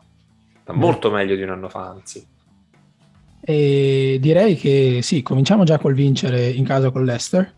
[0.62, 0.76] Sta mm.
[0.76, 2.26] molto meglio di un anno fa, anzi.
[3.40, 7.54] E direi che sì, cominciamo già col vincere in casa con l'Ester,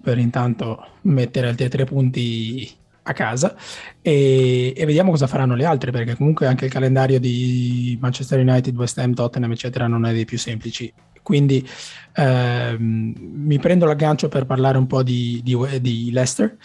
[0.00, 2.70] per intanto mettere altri tre punti
[3.04, 3.56] a casa
[4.00, 8.76] e, e, vediamo cosa faranno le altre perché comunque anche il calendario di Manchester United,
[8.76, 10.92] West Ham, Tottenham eccetera non è dei più semplici.
[11.22, 11.66] Quindi
[12.14, 16.56] ehm, mi prendo l'aggancio per parlare un po' di, di, di Leicester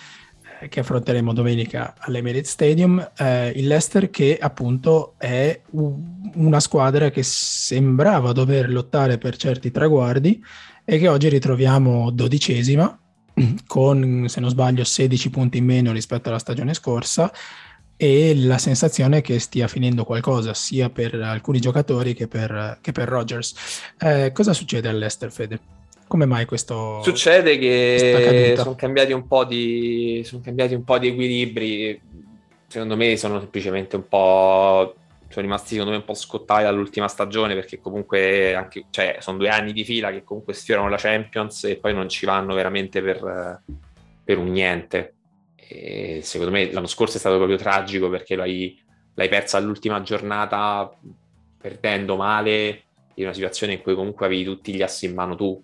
[0.59, 3.11] eh, che affronteremo domenica all'Emirates Stadium.
[3.15, 10.43] Eh, il Leicester che appunto è una squadra che sembrava dover lottare per certi traguardi
[10.83, 12.99] e che oggi ritroviamo dodicesima
[13.67, 17.31] con, se non sbaglio, 16 punti in meno rispetto alla stagione scorsa
[17.95, 23.07] e la sensazione che stia finendo qualcosa sia per alcuni giocatori che per, che per
[23.07, 23.55] Rogers.
[23.99, 25.59] Eh, cosa succede all'Ester, Fede?
[26.07, 27.01] Come mai questo?
[27.03, 31.99] Succede che sono cambiati, un po di, sono cambiati un po' di equilibri.
[32.67, 34.95] Secondo me sono semplicemente un po'
[35.37, 39.49] sono rimasti secondo me un po' scottati dall'ultima stagione perché comunque anche, cioè, sono due
[39.49, 43.61] anni di fila che comunque sfiorano la Champions e poi non ci vanno veramente per,
[44.23, 45.13] per un niente.
[45.55, 48.81] E secondo me l'anno scorso è stato proprio tragico perché l'hai,
[49.13, 50.91] l'hai persa all'ultima giornata
[51.59, 52.83] perdendo male
[53.15, 55.63] in una situazione in cui comunque avevi tutti gli assi in mano tu.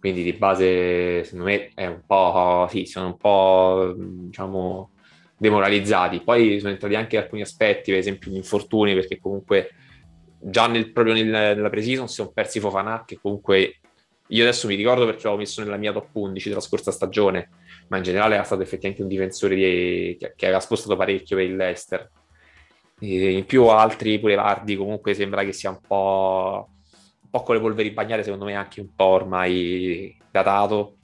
[0.00, 4.90] Quindi di base, secondo me, è un po', sì, sono un po', diciamo,
[5.36, 6.20] demoralizzati.
[6.20, 9.70] Poi sono entrati anche alcuni aspetti, per esempio gli infortuni, perché comunque
[10.38, 13.80] già nel, proprio nel, nella pre-season si sono persi Fofana, che comunque
[14.28, 17.50] io adesso mi ricordo perché l'avevo messo nella mia top 11 della scorsa stagione,
[17.88, 21.46] ma in generale era stato effettivamente un difensore di, che, che, aveva spostato parecchio per
[21.46, 22.10] il Leicester.
[22.98, 26.70] E in più altri, pure Vardi, comunque sembra che sia un po',
[27.22, 30.96] un po' con le polveri bagnate, secondo me anche un po' ormai datato.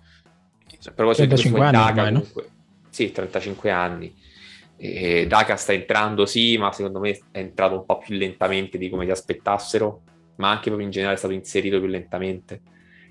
[0.85, 2.62] A proposito di Daga, comunque, no?
[2.93, 4.15] Sì, 35 anni.
[4.77, 8.91] E Daka sta entrando, sì, ma secondo me è entrato un po' più lentamente di
[8.91, 10.03] come ti aspettassero,
[10.37, 12.61] ma anche proprio in generale è stato inserito più lentamente.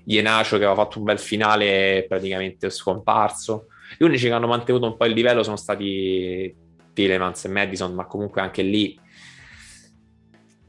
[0.04, 3.66] Ienacio che aveva fatto un bel finale è praticamente scomparso.
[3.98, 6.54] Gli unici che hanno mantenuto un po' il livello sono stati
[6.92, 8.98] Tillemans e Madison, ma comunque anche lì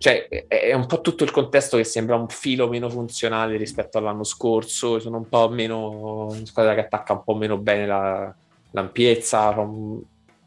[0.03, 4.25] cioè, è un po' tutto il contesto che sembra un filo meno funzionale rispetto all'anno
[4.25, 4.99] scorso.
[4.99, 8.35] Sono un po' meno una squadra che attacca un po' meno bene la,
[8.73, 9.55] l'ampiezza.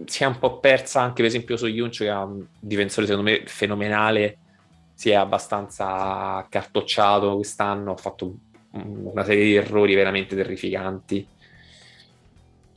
[0.04, 3.30] Si è un po' persa anche, per esempio, su Junch, che è un difensore secondo
[3.30, 4.38] me fenomenale.
[4.94, 7.92] Si è abbastanza cartocciato quest'anno.
[7.92, 8.36] Ha fatto
[8.72, 11.26] una serie di errori veramente terrificanti.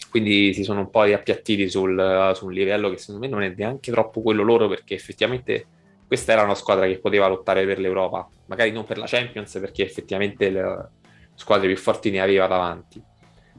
[0.09, 3.53] Quindi si sono un po' riappiattiti sul, su un livello che secondo me non è
[3.55, 5.65] neanche troppo quello loro, perché effettivamente
[6.07, 9.83] questa era una squadra che poteva lottare per l'Europa, magari non per la Champions perché
[9.83, 10.89] effettivamente le
[11.35, 12.99] squadre più forti ne aveva davanti.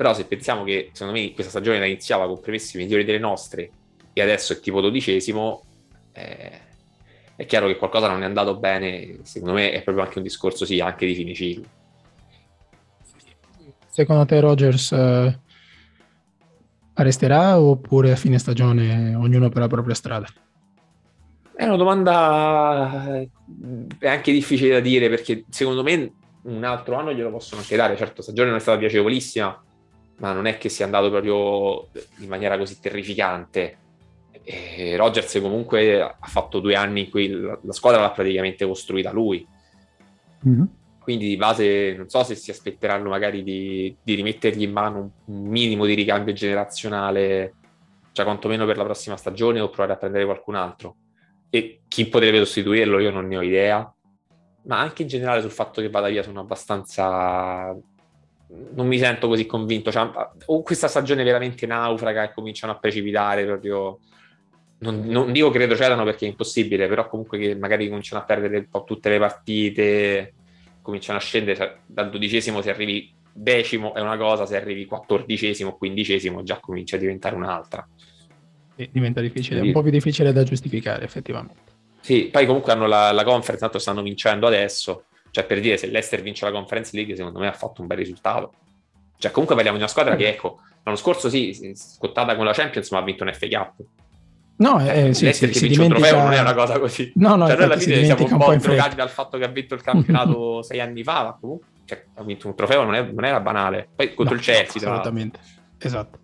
[0.01, 3.70] Però se pensiamo che secondo me questa stagione la iniziava con premessi migliori delle nostre
[4.14, 5.62] e adesso è tipo dodicesimo,
[6.12, 6.60] eh,
[7.36, 10.64] è chiaro che qualcosa non è andato bene, secondo me è proprio anche un discorso
[10.64, 11.64] sì, anche di fine ciclo.
[13.89, 15.39] Secondo te Rogers eh,
[16.94, 20.28] arresterà oppure a fine stagione ognuno per la propria strada?
[21.55, 23.28] È una domanda eh,
[23.98, 26.10] è anche difficile da dire perché secondo me
[26.44, 27.98] un altro anno glielo possono anche dare.
[27.98, 29.62] Certo, stagione non è stata piacevolissima,
[30.20, 31.88] ma non è che sia andato proprio
[32.22, 33.76] in maniera così terrificante.
[34.42, 39.47] E Rogers comunque ha fatto due anni in cui la squadra l'ha praticamente costruita lui.
[40.48, 40.64] Mm-hmm.
[41.01, 45.42] Quindi di base non so se si aspetteranno magari di, di rimettergli in mano un
[45.47, 47.55] minimo di ricambio generazionale,
[48.12, 50.97] cioè quantomeno per la prossima stagione, o provare a prendere qualcun altro
[51.51, 53.92] e chi potrebbe sostituirlo io non ne ho idea,
[54.62, 57.76] ma anche in generale sul fatto che vada via sono abbastanza...
[58.74, 60.09] non mi sento così convinto, cioè,
[60.47, 63.98] o questa stagione veramente naufraga e cominciano a precipitare proprio...
[64.82, 68.56] Non, non, dico che retrocedano perché è impossibile, però comunque che magari cominciano a perdere
[68.59, 70.32] un po' tutte le partite,
[70.81, 75.77] cominciano a scendere, cioè, dal dodicesimo se arrivi decimo è una cosa, se arrivi quattordicesimo
[75.77, 77.86] quindicesimo già comincia a diventare un'altra
[78.90, 81.68] diventa difficile, un po' più difficile da giustificare effettivamente.
[82.01, 85.86] Sì, poi comunque hanno la, la conference, tanto stanno vincendo adesso, cioè per dire se
[85.86, 88.52] l'Ester vince la conference league secondo me ha fatto un bel risultato.
[89.19, 92.90] Cioè comunque parliamo di una squadra che ecco, l'anno scorso sì, scottata con la Champions
[92.90, 93.74] ma ha vinto un FA Cup.
[94.57, 95.85] No, eh, eh sì, sì, che vince dimentica...
[95.85, 97.12] un trofeo non è una cosa così.
[97.16, 99.74] No, no, cioè, noi alla fine siamo un po' drogati dal fatto che ha vinto
[99.74, 103.24] il campionato sei anni fa, ma comunque cioè, ha vinto un trofeo, non, è, non
[103.24, 103.89] era banale.
[103.94, 105.40] Poi contro no, il Chelsea, no, assolutamente.
[105.78, 106.19] Esatto.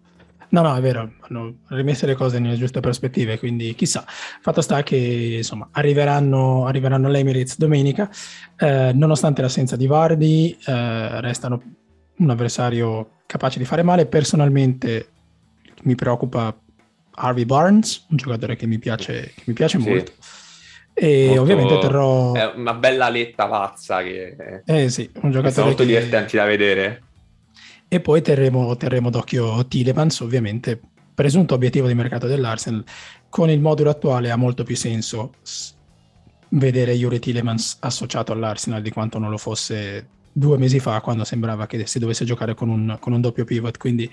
[0.48, 4.05] No, no, è vero, hanno rimesso le cose nelle giuste prospettive, quindi chissà.
[4.06, 4.97] Fatto sta che
[5.39, 8.09] insomma arriveranno, arriveranno all'Emirates domenica,
[8.56, 11.62] eh, nonostante l'assenza di Vardi, eh, restano
[12.18, 14.06] un avversario capace di fare male.
[14.06, 15.09] Personalmente
[15.82, 16.56] mi preoccupa
[17.16, 19.89] Harvey Barnes, un giocatore che mi piace, che mi piace sì.
[19.89, 20.12] molto.
[20.98, 22.32] E molto, ovviamente terrò.
[22.32, 24.62] È una bella letta pazza che.
[24.64, 25.66] Eh sì, un giocatore.
[25.66, 25.89] molto che...
[25.89, 27.02] divertenti da vedere.
[27.97, 30.78] E poi terremo, terremo d'occhio Tillemans, ovviamente
[31.14, 32.85] presunto obiettivo di mercato dell'Arsenal.
[33.31, 35.32] Con il modulo attuale ha molto più senso
[36.51, 41.66] vedere Yuri Tillemans associato all'Arsenal di quanto non lo fosse due mesi fa, quando sembrava
[41.66, 43.78] che si dovesse giocare con un, con un doppio pivot.
[43.78, 44.10] Quindi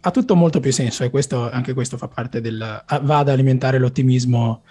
[0.00, 2.56] ha tutto molto più senso e questo, anche questo fa parte del...
[3.02, 4.62] va ad alimentare l'ottimismo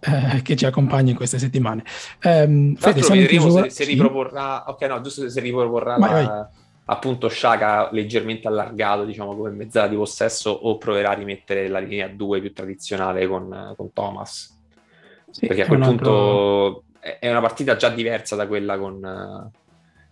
[0.00, 1.84] eh, che ci accompagna in queste settimane.
[2.24, 4.64] Um, Fede, se, se riproporrà...
[4.66, 6.28] Ok, no, giusto se riproporrà vai, la...
[6.28, 11.78] Vai appunto Shaka leggermente allargato, diciamo come mezzala di possesso, o proverà a rimettere la
[11.78, 14.58] linea 2 più tradizionale con, con Thomas.
[15.30, 17.18] Sì, Perché a quel punto altro...
[17.18, 19.50] è una partita già diversa da quella con,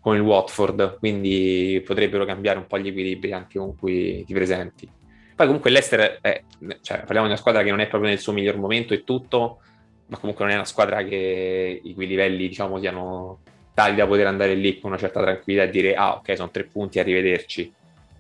[0.00, 4.90] con, il Watford, quindi potrebbero cambiare un po' gli equilibri anche con cui ti presenti.
[5.34, 6.42] Poi comunque l'Ester, è,
[6.80, 9.60] cioè, parliamo di una squadra che non è proprio nel suo miglior momento e tutto,
[10.06, 13.40] ma comunque non è una squadra che i cui livelli diciamo siano
[13.74, 16.64] tali da poter andare lì con una certa tranquillità e dire ah ok sono tre
[16.64, 17.72] punti, arrivederci.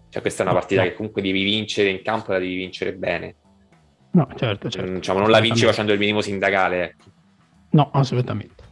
[0.08, 2.92] Cioè questa è una partita che comunque devi vincere in campo e la devi vincere
[2.92, 3.34] bene.
[4.10, 4.90] No, certo, certo.
[4.90, 6.84] Mm, diciamo, non la vinci facendo il minimo sindacale.
[6.84, 7.04] Ecco.
[7.70, 8.62] No, assolutamente.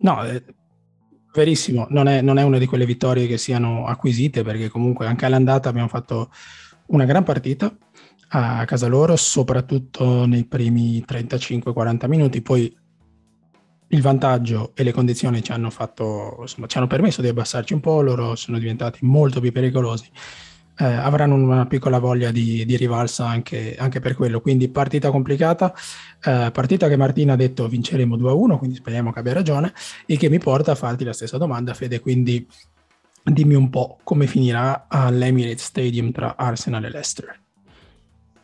[0.00, 0.42] No, è
[1.32, 5.24] verissimo, non è, non è una di quelle vittorie che siano acquisite perché comunque anche
[5.24, 6.30] all'andata abbiamo fatto
[6.88, 7.74] una gran partita
[8.30, 12.74] a casa loro, soprattutto nei primi 35-40 minuti, poi
[13.88, 17.80] il vantaggio e le condizioni ci hanno, fatto, insomma, ci hanno permesso di abbassarci un
[17.80, 20.10] po', loro sono diventati molto più pericolosi.
[20.80, 24.40] Eh, avranno una piccola voglia di, di rivalsa anche, anche, per quello.
[24.40, 25.74] Quindi partita complicata,
[26.22, 29.72] eh, partita che Martina ha detto vinceremo 2-1, quindi speriamo che abbia ragione,
[30.06, 32.00] e che mi porta a farti la stessa domanda, Fede.
[32.00, 32.46] Quindi
[33.24, 37.40] dimmi un po' come finirà all'Emirates Stadium tra Arsenal e Leicester.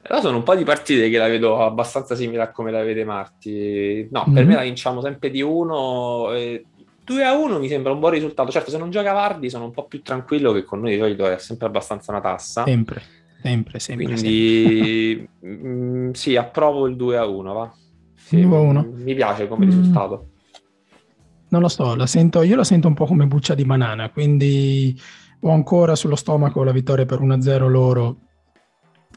[0.06, 3.04] Però sono un po' di partite che la vedo abbastanza simile a come la vede
[3.04, 4.06] Marti.
[4.10, 4.34] No, mm-hmm.
[4.34, 4.48] per mhm.
[4.50, 6.28] me la vinciamo sempre di uno.
[7.04, 8.50] 2 a 1 mi sembra un buon risultato.
[8.50, 11.26] Certo, se non gioca Vardi sono un po' più tranquillo che con noi di solito
[11.26, 12.64] è sempre abbastanza una tassa.
[12.64, 13.00] Sempre,
[13.42, 14.04] sempre, sempre.
[14.04, 15.50] Quindi sempre.
[15.50, 17.74] Mh, mm, sì, approvo il 2 a 1, va.
[18.14, 18.86] Sì, 2 a 1.
[18.96, 19.70] Mi piace come mm.
[19.70, 20.28] risultato.
[21.48, 25.00] Non lo so, la sento, io la sento un po' come buccia di banana, quindi
[25.40, 28.16] ho ancora sullo stomaco la vittoria per 1-0 loro,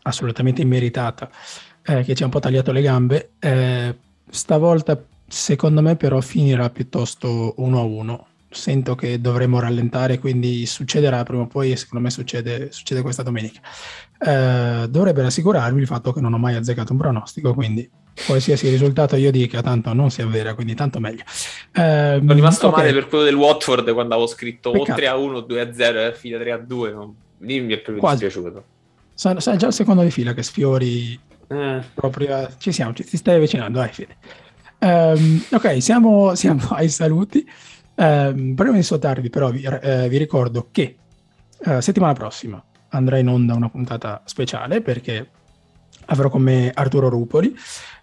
[0.08, 1.30] assolutamente immeritata,
[1.86, 3.32] eh, che ci ha un po' tagliato le gambe.
[3.40, 3.96] Eh,
[4.30, 8.26] stavolta secondo me però finirà piuttosto 1-1.
[8.50, 13.60] Sento che dovremo rallentare, quindi succederà prima o poi, secondo me succede, succede questa domenica.
[14.20, 17.88] Eh, dovrebbe rassicurarvi il fatto che non ho mai azzeccato un pronostico, quindi
[18.26, 21.24] qualsiasi risultato io dica tanto non si avvera, quindi tanto meglio.
[21.74, 22.86] Eh, Sono rimasto okay.
[22.86, 24.92] male per quello del Watford quando avevo scritto Peccato.
[24.94, 26.92] o 3 a 1, 2 a 0 e fine 3 a 2.
[26.92, 27.16] Non...
[27.40, 28.24] Lì mi è proprio Quasi.
[28.24, 28.64] dispiaciuto.
[29.18, 31.82] Sai, già il secondo di fila che sfiori eh.
[31.96, 32.48] proprio.
[32.60, 34.16] Ci siamo, ci, ti stai avvicinando, dai, Fede.
[34.78, 37.44] Um, ok, siamo, siamo, ai saluti.
[37.96, 40.98] Um, prima di salutarvi, però, vi, eh, vi ricordo che
[41.66, 45.32] uh, settimana prossima andrà in onda una puntata speciale perché
[46.06, 47.56] avrò con me Arturo Rupoli,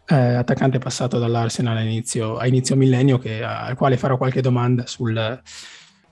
[0.06, 4.84] eh, attaccante passato dall'Arsenal a inizio, a inizio millennio, che, al quale farò qualche domanda
[4.86, 5.40] sul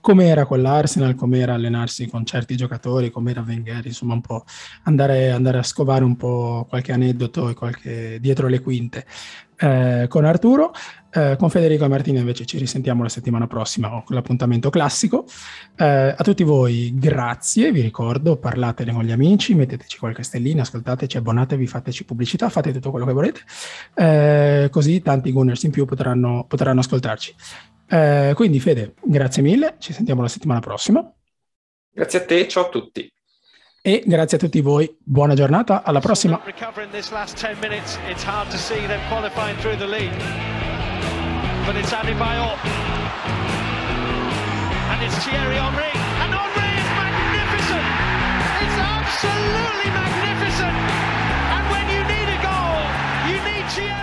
[0.03, 4.43] com'era con l'Arsenal, com'era allenarsi con certi giocatori, com'era Wenger, insomma un po'
[4.83, 9.05] andare, andare a scovare un po' qualche aneddoto e qualche dietro le quinte
[9.55, 10.73] eh, con Arturo.
[11.15, 15.25] Eh, con Federico e Martina invece ci risentiamo la settimana prossima con l'appuntamento classico.
[15.77, 21.15] Eh, a tutti voi grazie, vi ricordo, parlatene con gli amici, metteteci qualche stellina, ascoltateci,
[21.15, 23.39] abbonatevi, fateci pubblicità, fate tutto quello che volete,
[23.93, 27.35] eh, così tanti Gunners in più potranno, potranno ascoltarci.
[27.93, 31.13] Eh, quindi Fede, grazie mille, ci sentiamo la settimana prossima.
[31.91, 33.07] Grazie a te, ciao a tutti.
[33.83, 36.41] E grazie a tutti voi, buona giornata, alla prossima.
[41.65, 42.57] But it's Andy Bayot.
[44.89, 45.91] And it's Thierry Henry.
[46.19, 47.85] And Henry is magnificent!
[48.63, 50.75] It's absolutely magnificent!
[51.53, 52.81] And when you need a goal,
[53.29, 54.02] you need Thierry.